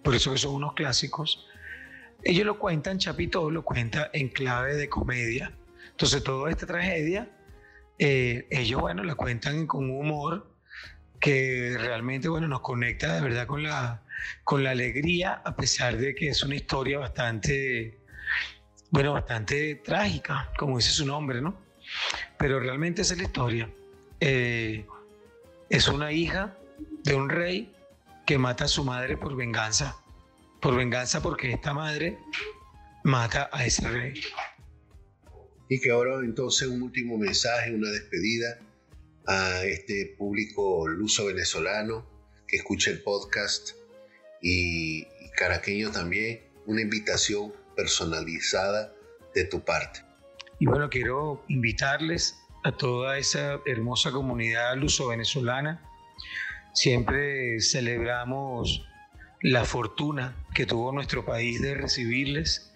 por 0.03 0.15
eso 0.15 0.33
que 0.33 0.39
son 0.39 0.55
unos 0.55 0.75
clásicos, 0.75 1.47
ellos 2.23 2.45
lo 2.45 2.59
cuentan, 2.59 2.99
Chapito 2.99 3.51
lo 3.51 3.63
cuenta 3.63 4.11
en 4.13 4.29
clave 4.29 4.75
de 4.75 4.89
comedia. 4.89 5.53
Entonces 5.91 6.23
toda 6.25 6.51
esta 6.51 6.67
tragedia, 6.67 7.31
eh, 7.99 8.47
ellos, 8.51 8.81
bueno, 8.81 9.05
la 9.05 9.15
cuentan 9.15 9.67
con 9.67 9.85
un 9.85 10.01
humor 10.01 10.53
que 11.21 11.77
realmente, 11.79 12.29
bueno, 12.29 12.49
nos 12.49 12.61
conecta 12.61 13.15
de 13.15 13.21
verdad 13.21 13.47
con 13.47 13.63
la, 13.63 14.03
con 14.45 14.63
la 14.63 14.71
alegría, 14.71 15.43
a 15.45 15.57
pesar 15.57 15.97
de 15.97 16.15
que 16.15 16.29
es 16.29 16.43
una 16.43 16.55
historia 16.55 16.99
bastante, 16.99 17.99
bueno, 18.91 19.13
bastante 19.13 19.77
trágica, 19.77 20.51
como 20.59 20.79
dice 20.79 20.91
su 20.91 21.07
nombre, 21.07 21.41
¿no? 21.41 21.59
Pero 22.39 22.61
realmente 22.61 23.03
esa 23.03 23.15
es 23.15 23.21
la 23.21 23.27
historia. 23.27 23.71
Eh, 24.21 24.87
es 25.69 25.89
una 25.89 26.13
hija 26.13 26.57
de 27.05 27.15
un 27.15 27.29
rey 27.29 27.73
que 28.27 28.39
mata 28.39 28.65
a 28.65 28.69
su 28.69 28.85
madre 28.85 29.17
por 29.17 29.37
venganza. 29.37 29.97
Por 30.61 30.77
venganza 30.77 31.23
porque 31.23 31.53
esta 31.53 31.73
madre 31.75 32.19
mata 33.05 33.49
a 33.53 33.65
ese 33.65 33.89
rey. 33.89 34.21
Y 35.69 35.81
que 35.81 35.91
ahora 35.91 36.17
entonces 36.25 36.69
un 36.69 36.83
último 36.83 37.19
mensaje, 37.19 37.75
una 37.75 37.91
despedida 37.91 38.59
a 39.27 39.65
este 39.65 40.15
público 40.17 40.87
luso 40.87 41.27
venezolano 41.27 42.07
que 42.47 42.57
escucha 42.57 42.91
el 42.91 43.03
podcast 43.03 43.76
y, 44.49 45.09
caraqueño 45.37 45.91
también, 45.91 46.41
una 46.67 46.81
invitación 46.81 47.53
personalizada 47.75 48.93
de 49.35 49.45
tu 49.45 49.61
parte. 49.65 50.01
Y 50.61 50.67
bueno, 50.67 50.89
quiero 50.89 51.45
invitarles 51.49 52.39
a 52.63 52.71
toda 52.71 53.19
esa 53.19 53.59
hermosa 53.67 54.13
comunidad 54.13 54.77
luso-venezolana. 54.77 55.83
Siempre 56.75 57.61
celebramos 57.61 58.87
la 59.43 59.65
fortuna 59.65 60.37
que 60.55 60.65
tuvo 60.65 60.93
nuestro 60.93 61.25
país 61.25 61.61
de 61.61 61.75
recibirles, 61.75 62.73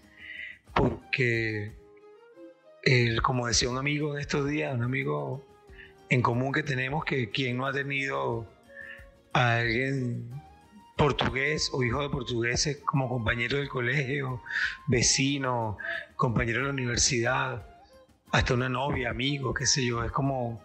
porque, 0.74 1.72
como 3.22 3.46
decía 3.46 3.70
un 3.70 3.78
amigo 3.78 4.16
en 4.16 4.20
estos 4.20 4.48
días, 4.48 4.74
un 4.74 4.82
amigo 4.82 5.46
en 6.08 6.20
común 6.20 6.52
que 6.52 6.64
tenemos, 6.64 7.04
que 7.04 7.30
quien 7.30 7.56
no 7.56 7.66
ha 7.66 7.72
tenido 7.72 8.46
a 9.32 9.58
alguien 9.58 10.49
portugués 11.00 11.70
o 11.72 11.82
hijo 11.82 12.02
de 12.02 12.10
portugueses 12.10 12.76
como 12.84 13.08
compañero 13.08 13.56
del 13.56 13.70
colegio, 13.70 14.42
vecino, 14.86 15.78
compañero 16.14 16.58
de 16.58 16.64
la 16.66 16.72
universidad, 16.72 17.66
hasta 18.30 18.52
una 18.52 18.68
novia, 18.68 19.08
amigo, 19.08 19.54
qué 19.54 19.64
sé 19.64 19.82
yo, 19.86 20.04
es 20.04 20.12
como 20.12 20.62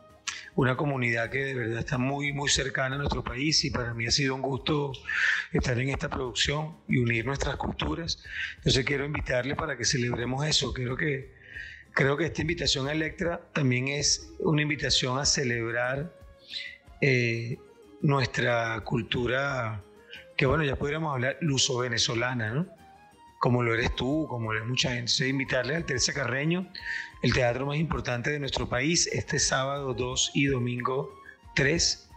una 0.55 0.75
comunidad 0.75 1.29
que 1.29 1.37
de 1.45 1.53
verdad 1.53 1.79
está 1.79 1.97
muy, 1.97 2.33
muy 2.33 2.49
cercana 2.49 2.95
a 2.95 2.97
nuestro 2.97 3.23
país 3.23 3.63
y 3.63 3.69
para 3.69 3.93
mí 3.93 4.07
ha 4.07 4.11
sido 4.11 4.35
un 4.35 4.41
gusto 4.41 4.91
estar 5.53 5.79
en 5.79 5.87
esta 5.87 6.09
producción 6.09 6.79
y 6.89 6.97
unir 6.97 7.25
nuestras 7.25 7.55
culturas. 7.55 8.21
Entonces 8.57 8.83
quiero 8.83 9.05
invitarle 9.05 9.55
para 9.55 9.77
que 9.77 9.85
celebremos 9.85 10.45
eso. 10.45 10.73
Creo 10.73 10.97
que, 10.97 11.33
creo 11.93 12.17
que 12.17 12.25
esta 12.25 12.41
invitación 12.41 12.89
a 12.89 12.91
Electra 12.91 13.39
también 13.53 13.87
es 13.87 14.33
una 14.39 14.61
invitación 14.61 15.17
a 15.17 15.23
celebrar 15.23 16.13
eh, 16.99 17.57
nuestra 18.01 18.81
cultura 18.81 19.81
que 20.37 20.45
bueno, 20.45 20.63
ya 20.63 20.75
podríamos 20.75 21.13
hablar 21.13 21.37
luso-venezolana, 21.41 22.51
¿no? 22.51 22.67
Como 23.39 23.63
lo 23.63 23.73
eres 23.73 23.95
tú, 23.95 24.27
como 24.29 24.53
lo 24.53 24.61
es 24.61 24.67
mucha 24.67 24.89
gente. 24.89 25.01
Entonces, 25.01 25.29
invitarle 25.29 25.75
al 25.75 25.85
Teresa 25.85 26.13
Carreño, 26.13 26.67
el 27.21 27.33
teatro 27.33 27.65
más 27.65 27.77
importante 27.77 28.31
de 28.31 28.39
nuestro 28.39 28.67
país, 28.67 29.07
este 29.07 29.39
sábado 29.39 29.93
2 29.93 30.31
y 30.33 30.45
domingo 30.45 31.13
3, 31.55 32.09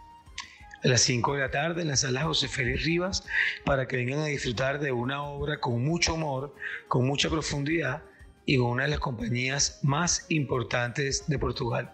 a 0.83 0.87
las 0.87 1.01
5 1.01 1.33
de 1.33 1.39
la 1.41 1.51
tarde, 1.51 1.81
en 1.81 1.89
la 1.89 1.95
sala 1.95 2.23
José 2.23 2.47
Félix 2.47 2.83
Rivas, 2.83 3.25
para 3.65 3.87
que 3.87 3.97
vengan 3.97 4.19
a 4.19 4.25
disfrutar 4.25 4.79
de 4.79 4.91
una 4.91 5.23
obra 5.23 5.59
con 5.59 5.83
mucho 5.83 6.15
humor, 6.15 6.55
con 6.87 7.05
mucha 7.05 7.29
profundidad 7.29 8.03
y 8.45 8.57
con 8.57 8.67
una 8.67 8.83
de 8.83 8.89
las 8.89 8.99
compañías 8.99 9.79
más 9.83 10.25
importantes 10.29 11.25
de 11.27 11.37
Portugal. 11.37 11.91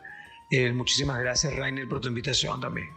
Eh, 0.51 0.71
muchísimas 0.71 1.19
gracias, 1.19 1.55
Rainer, 1.55 1.87
por 1.87 1.99
tu 1.99 2.09
invitación 2.09 2.61
también. 2.61 2.87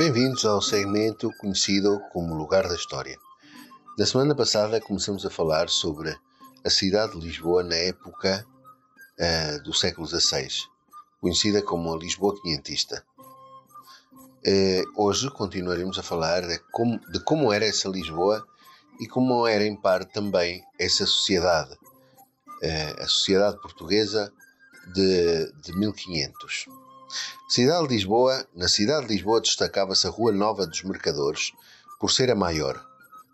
Bem-vindos 0.00 0.46
ao 0.46 0.62
segmento 0.62 1.30
conhecido 1.36 2.00
como 2.10 2.34
Lugar 2.34 2.66
da 2.66 2.74
História. 2.74 3.18
Na 3.98 4.06
semana 4.06 4.34
passada 4.34 4.80
começamos 4.80 5.26
a 5.26 5.30
falar 5.30 5.68
sobre 5.68 6.18
a 6.64 6.70
cidade 6.70 7.12
de 7.12 7.26
Lisboa 7.26 7.62
na 7.62 7.74
época 7.74 8.46
uh, 8.48 9.62
do 9.62 9.74
século 9.74 10.06
XVI, 10.06 10.48
conhecida 11.20 11.60
como 11.60 11.92
a 11.92 11.98
Lisboa 11.98 12.34
Quinhentista. 12.40 13.04
Uh, 14.46 14.82
hoje 14.96 15.30
continuaremos 15.32 15.98
a 15.98 16.02
falar 16.02 16.48
de 16.48 16.58
como, 16.72 16.98
de 17.12 17.22
como, 17.22 17.52
era 17.52 17.66
essa 17.66 17.86
Lisboa 17.86 18.42
e 18.98 19.06
como 19.06 19.46
era 19.46 19.66
em 19.66 19.76
parte 19.76 20.14
também 20.14 20.64
essa 20.78 21.04
sociedade, 21.04 21.74
uh, 21.74 23.02
a 23.02 23.06
sociedade 23.06 23.60
portuguesa 23.60 24.32
de, 24.94 25.52
de 25.60 25.76
1500. 25.76 26.79
Cidade 27.48 27.88
de 27.88 27.94
Lisboa, 27.94 28.46
na 28.54 28.68
cidade 28.68 29.06
de 29.06 29.14
Lisboa 29.14 29.40
destacava-se 29.40 30.06
a 30.06 30.10
Rua 30.10 30.32
Nova 30.32 30.66
dos 30.66 30.82
Mercadores 30.84 31.52
por 31.98 32.10
ser 32.10 32.30
a 32.30 32.34
maior, 32.34 32.80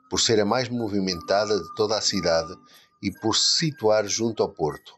por 0.08 0.20
ser 0.20 0.40
a 0.40 0.44
mais 0.44 0.68
movimentada 0.68 1.60
de 1.60 1.74
toda 1.74 1.98
a 1.98 2.00
cidade 2.00 2.54
e 3.02 3.12
por 3.12 3.36
se 3.36 3.58
situar 3.58 4.06
junto 4.06 4.42
ao 4.42 4.48
porto. 4.48 4.94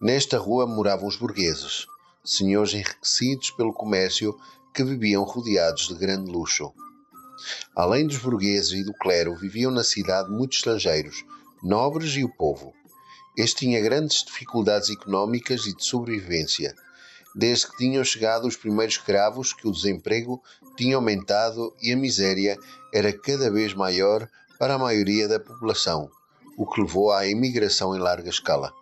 Nesta 0.00 0.38
rua 0.38 0.66
moravam 0.66 1.08
os 1.08 1.16
burgueses, 1.16 1.86
senhores 2.24 2.74
enriquecidos 2.74 3.50
pelo 3.50 3.72
comércio 3.72 4.38
que 4.72 4.84
viviam 4.84 5.24
rodeados 5.24 5.88
de 5.88 5.94
grande 5.94 6.30
luxo. 6.30 6.72
Além 7.74 8.06
dos 8.06 8.18
burgueses 8.18 8.72
e 8.72 8.84
do 8.84 8.94
clero, 8.94 9.36
viviam 9.36 9.70
na 9.70 9.82
cidade 9.82 10.30
muitos 10.30 10.58
estrangeiros, 10.58 11.24
nobres 11.62 12.12
e 12.16 12.24
o 12.24 12.28
povo. 12.28 12.72
Este 13.36 13.66
tinha 13.66 13.80
grandes 13.80 14.24
dificuldades 14.24 14.90
económicas 14.90 15.66
e 15.66 15.74
de 15.74 15.84
sobrevivência, 15.84 16.74
desde 17.34 17.66
que 17.66 17.76
tinham 17.76 18.04
chegado 18.04 18.46
os 18.46 18.56
primeiros 18.56 18.94
escravos 18.94 19.52
que 19.52 19.66
o 19.66 19.72
desemprego 19.72 20.42
tinha 20.76 20.96
aumentado 20.96 21.74
e 21.82 21.92
a 21.92 21.96
miséria 21.96 22.56
era 22.92 23.12
cada 23.12 23.50
vez 23.50 23.74
maior 23.74 24.28
para 24.58 24.74
a 24.74 24.78
maioria 24.78 25.26
da 25.26 25.40
população, 25.40 26.08
o 26.56 26.66
que 26.66 26.80
levou 26.80 27.12
à 27.12 27.26
imigração 27.26 27.94
em 27.94 27.98
larga 27.98 28.30
escala. 28.30 28.72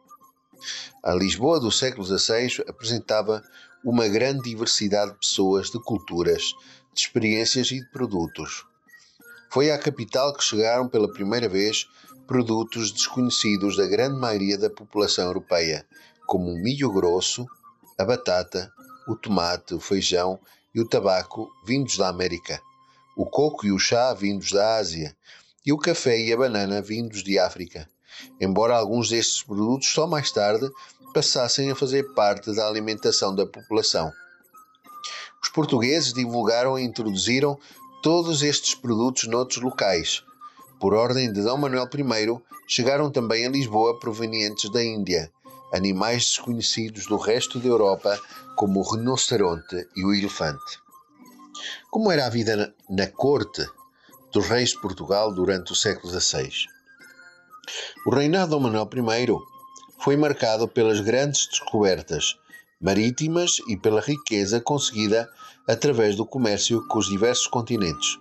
A 1.03 1.14
Lisboa 1.14 1.59
do 1.59 1.72
século 1.72 2.05
XVI 2.05 2.62
apresentava 2.68 3.42
uma 3.84 4.07
grande 4.07 4.42
diversidade 4.42 5.12
de 5.12 5.18
pessoas, 5.18 5.70
de 5.70 5.82
culturas, 5.82 6.42
de 6.94 7.00
experiências 7.00 7.70
e 7.72 7.80
de 7.80 7.90
produtos. 7.90 8.64
Foi 9.50 9.70
à 9.70 9.78
capital 9.78 10.32
que 10.32 10.44
chegaram 10.44 10.88
pela 10.88 11.12
primeira 11.12 11.48
vez 11.48 11.88
produtos 12.26 12.92
desconhecidos 12.92 13.76
da 13.76 13.86
grande 13.86 14.18
maioria 14.18 14.57
da 14.57 14.70
população 14.70 15.24
europeia, 15.24 15.84
como 16.26 16.50
o 16.50 16.59
milho 16.62 16.92
grosso, 16.92 17.46
a 17.99 18.05
batata, 18.05 18.72
o 19.07 19.14
tomate, 19.14 19.74
o 19.74 19.80
feijão 19.80 20.38
e 20.74 20.80
o 20.80 20.88
tabaco 20.88 21.51
vindos 21.64 21.97
da 21.97 22.09
América, 22.09 22.61
o 23.16 23.26
coco 23.26 23.66
e 23.66 23.72
o 23.72 23.78
chá 23.78 24.14
vindos 24.14 24.53
da 24.53 24.76
Ásia 24.76 25.14
e 25.64 25.72
o 25.72 25.78
café 25.78 26.18
e 26.18 26.32
a 26.32 26.36
banana 26.36 26.80
vindos 26.80 27.22
de 27.22 27.38
África, 27.38 27.88
embora 28.40 28.76
alguns 28.76 29.11
destes 29.11 29.43
produtos 29.43 29.88
só 29.88 30.07
mais 30.07 30.30
tarde 30.30 30.68
passassem 31.12 31.70
a 31.70 31.76
fazer 31.76 32.14
parte 32.14 32.55
da 32.55 32.66
alimentação 32.66 33.34
da 33.34 33.47
população. 33.47 34.11
Os 35.43 35.49
portugueses 35.49 36.12
divulgaram 36.12 36.78
e 36.78 36.84
introduziram 36.84 37.59
todos 38.03 38.43
estes 38.43 38.74
produtos 38.74 39.28
noutros 39.28 39.62
locais. 39.62 40.22
Por 40.80 40.95
ordem 40.95 41.32
de 41.32 41.43
D. 41.43 41.57
Manuel 41.57 41.88
I, 41.93 42.43
chegaram 42.66 43.11
também 43.11 43.47
a 43.47 43.51
Lisboa 43.51 43.99
provenientes 43.99 44.70
da 44.70 44.82
Índia, 44.82 45.30
animais 45.73 46.27
desconhecidos 46.27 47.07
do 47.07 47.16
resto 47.16 47.59
da 47.59 47.68
Europa, 47.68 48.20
como 48.57 48.81
o 48.81 48.95
rinoceronte 48.95 49.89
e 49.97 50.05
o 50.05 50.12
elefante. 50.12 50.79
Como 51.91 52.11
era 52.11 52.27
a 52.27 52.31
vida 52.31 52.75
na 52.89 53.07
corte 53.07 53.66
dos 54.33 54.47
reis 54.47 54.70
de 54.70 54.81
Portugal 54.81 55.33
durante 55.33 55.73
o 55.73 55.77
século 55.77 56.12
XVI? 56.12 56.51
O 58.07 58.14
reinado 58.14 58.57
de 58.57 58.62
Manuel 58.62 58.89
I 58.93 59.27
foi 59.99 60.16
marcado 60.16 60.66
pelas 60.66 61.01
grandes 61.01 61.47
descobertas 61.47 62.37
marítimas 62.81 63.61
e 63.68 63.77
pela 63.77 64.01
riqueza 64.01 64.61
conseguida 64.61 65.31
através 65.68 66.16
do 66.16 66.27
comércio 66.27 66.85
com 66.89 66.99
os 66.99 67.09
diversos 67.09 67.47
continentes. 67.47 68.18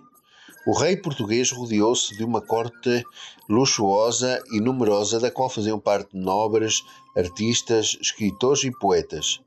O 0.64 0.72
rei 0.72 0.96
português 0.96 1.50
rodeou-se 1.50 2.16
de 2.16 2.22
uma 2.22 2.40
corte 2.40 3.04
luxuosa 3.48 4.40
e 4.52 4.60
numerosa, 4.60 5.18
da 5.18 5.28
qual 5.28 5.50
faziam 5.50 5.76
parte 5.76 6.16
nobres, 6.16 6.84
artistas, 7.16 7.98
escritores 8.00 8.62
e 8.62 8.70
poetas. 8.70 9.40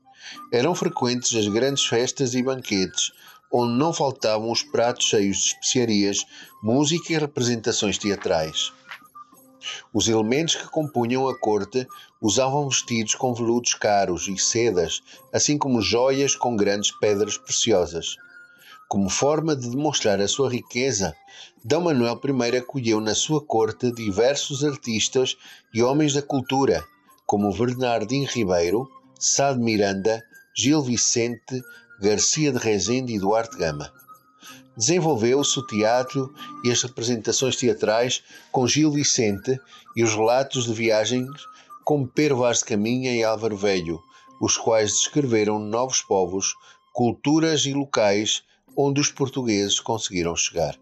Eram 0.52 0.74
frequentes 0.74 1.34
as 1.34 1.48
grandes 1.48 1.86
festas 1.86 2.34
e 2.34 2.42
banquetes, 2.42 3.12
onde 3.50 3.78
não 3.78 3.94
faltavam 3.94 4.50
os 4.50 4.62
pratos 4.62 5.06
cheios 5.06 5.38
de 5.38 5.48
especiarias, 5.48 6.22
música 6.62 7.14
e 7.14 7.18
representações 7.18 7.96
teatrais. 7.96 8.70
Os 9.94 10.08
elementos 10.08 10.56
que 10.56 10.68
compunham 10.68 11.26
a 11.26 11.38
corte 11.38 11.86
usavam 12.20 12.68
vestidos 12.68 13.14
com 13.14 13.32
veludos 13.32 13.72
caros 13.72 14.28
e 14.28 14.36
sedas, 14.36 15.00
assim 15.32 15.56
como 15.56 15.80
joias 15.80 16.36
com 16.36 16.56
grandes 16.56 16.90
pedras 16.98 17.38
preciosas. 17.38 18.16
Como 18.88 19.10
forma 19.10 19.56
de 19.56 19.68
demonstrar 19.68 20.20
a 20.20 20.28
sua 20.28 20.48
riqueza, 20.48 21.12
D. 21.64 21.76
Manuel 21.76 22.20
I 22.24 22.56
acolheu 22.58 23.00
na 23.00 23.16
sua 23.16 23.44
corte 23.44 23.90
diversos 23.90 24.62
artistas 24.62 25.36
e 25.74 25.82
homens 25.82 26.14
da 26.14 26.22
cultura, 26.22 26.84
como 27.26 27.52
Bernardino 27.52 28.26
Ribeiro, 28.26 28.88
Sá 29.18 29.52
de 29.52 29.58
Miranda, 29.58 30.22
Gil 30.56 30.82
Vicente, 30.82 31.60
Garcia 32.00 32.52
de 32.52 32.58
Rezende 32.58 33.12
e 33.12 33.18
Duarte 33.18 33.56
Gama. 33.56 33.92
Desenvolveu-se 34.76 35.58
o 35.58 35.66
teatro 35.66 36.32
e 36.62 36.70
as 36.70 36.80
representações 36.82 37.56
teatrais 37.56 38.22
com 38.52 38.68
Gil 38.68 38.92
Vicente 38.92 39.58
e 39.96 40.04
os 40.04 40.14
relatos 40.14 40.64
de 40.64 40.72
viagens 40.72 41.28
com 41.84 42.06
Pedro 42.06 42.36
Vaz 42.36 42.60
de 42.60 42.66
Caminha 42.66 43.12
e 43.16 43.24
Álvaro 43.24 43.56
Velho, 43.56 44.00
os 44.40 44.56
quais 44.56 44.92
descreveram 44.92 45.58
novos 45.58 46.02
povos, 46.02 46.54
culturas 46.92 47.66
e 47.66 47.72
locais 47.72 48.44
onde 48.76 49.00
os 49.00 49.10
portugueses 49.10 49.80
conseguiram 49.80 50.36
chegar. 50.36 50.78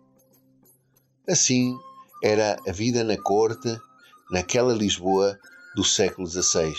Assim 1.28 1.78
era 2.22 2.58
a 2.66 2.72
vida 2.72 3.04
na 3.04 3.16
corte, 3.16 3.78
naquela 4.30 4.74
Lisboa 4.74 5.38
do 5.76 5.84
século 5.84 6.26
XVI. 6.26 6.74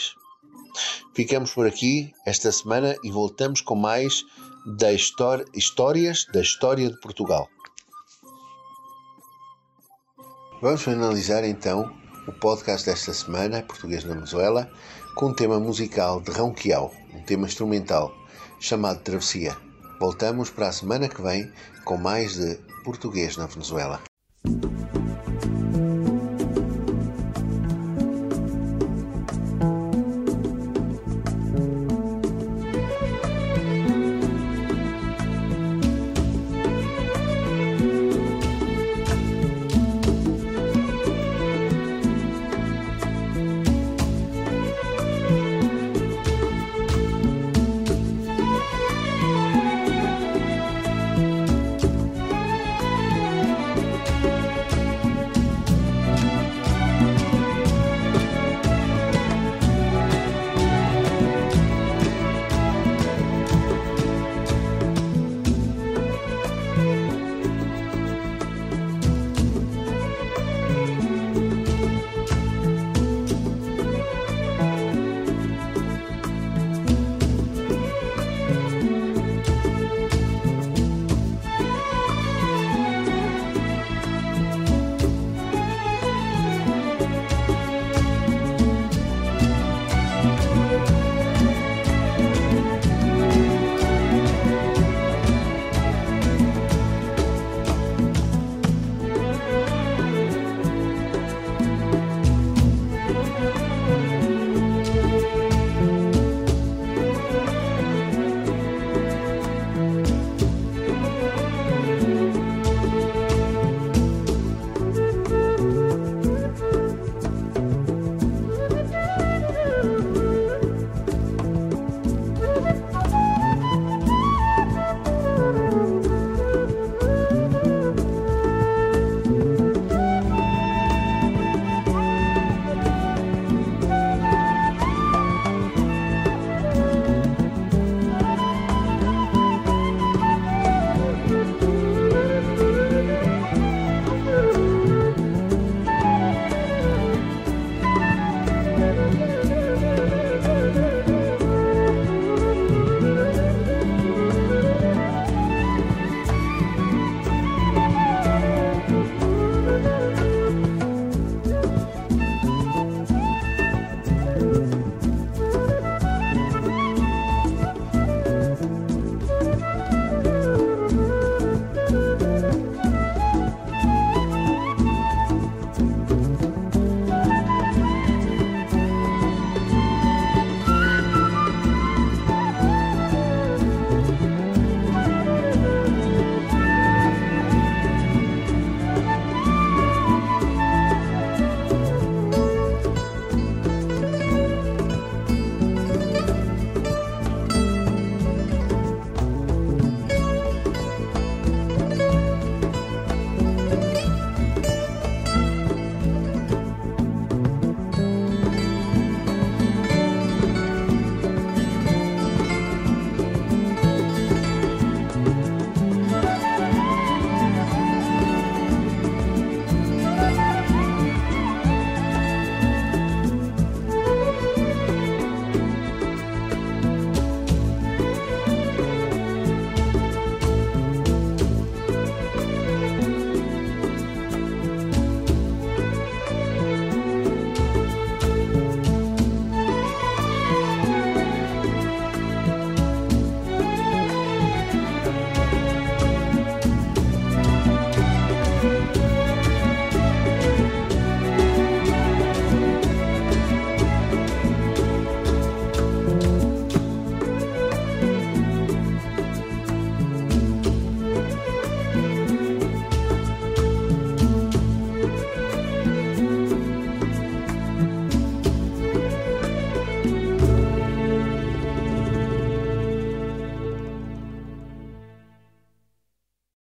Ficamos 1.16 1.54
por 1.54 1.66
aqui 1.66 2.14
esta 2.26 2.52
semana 2.52 2.96
e 3.04 3.10
voltamos 3.10 3.62
com 3.62 3.76
mais 3.76 4.24
da 4.66 4.92
história, 4.92 5.46
histórias 5.54 6.26
da 6.34 6.42
história 6.42 6.90
de 6.90 7.00
Portugal. 7.00 7.48
Vamos 10.62 10.88
analisar 10.88 11.44
então 11.44 11.96
o 12.28 12.32
podcast 12.34 12.86
desta 12.88 13.14
semana, 13.14 13.62
Português 13.62 14.04
na 14.04 14.16
Venezuela, 14.16 14.70
com 15.16 15.28
um 15.28 15.34
tema 15.34 15.60
musical 15.60 16.20
de 16.20 16.32
Ronquial, 16.32 16.92
um 17.14 17.22
tema 17.22 17.46
instrumental 17.46 18.12
chamado 18.60 19.02
Travessia. 19.04 19.56
Voltamos 20.00 20.50
para 20.50 20.68
a 20.68 20.72
semana 20.74 21.08
que 21.08 21.22
vem 21.22 21.52
com 21.86 21.98
mais 21.98 22.36
de 22.36 22.56
Português 22.84 23.38
na 23.38 23.46
Venezuela. 23.46 24.02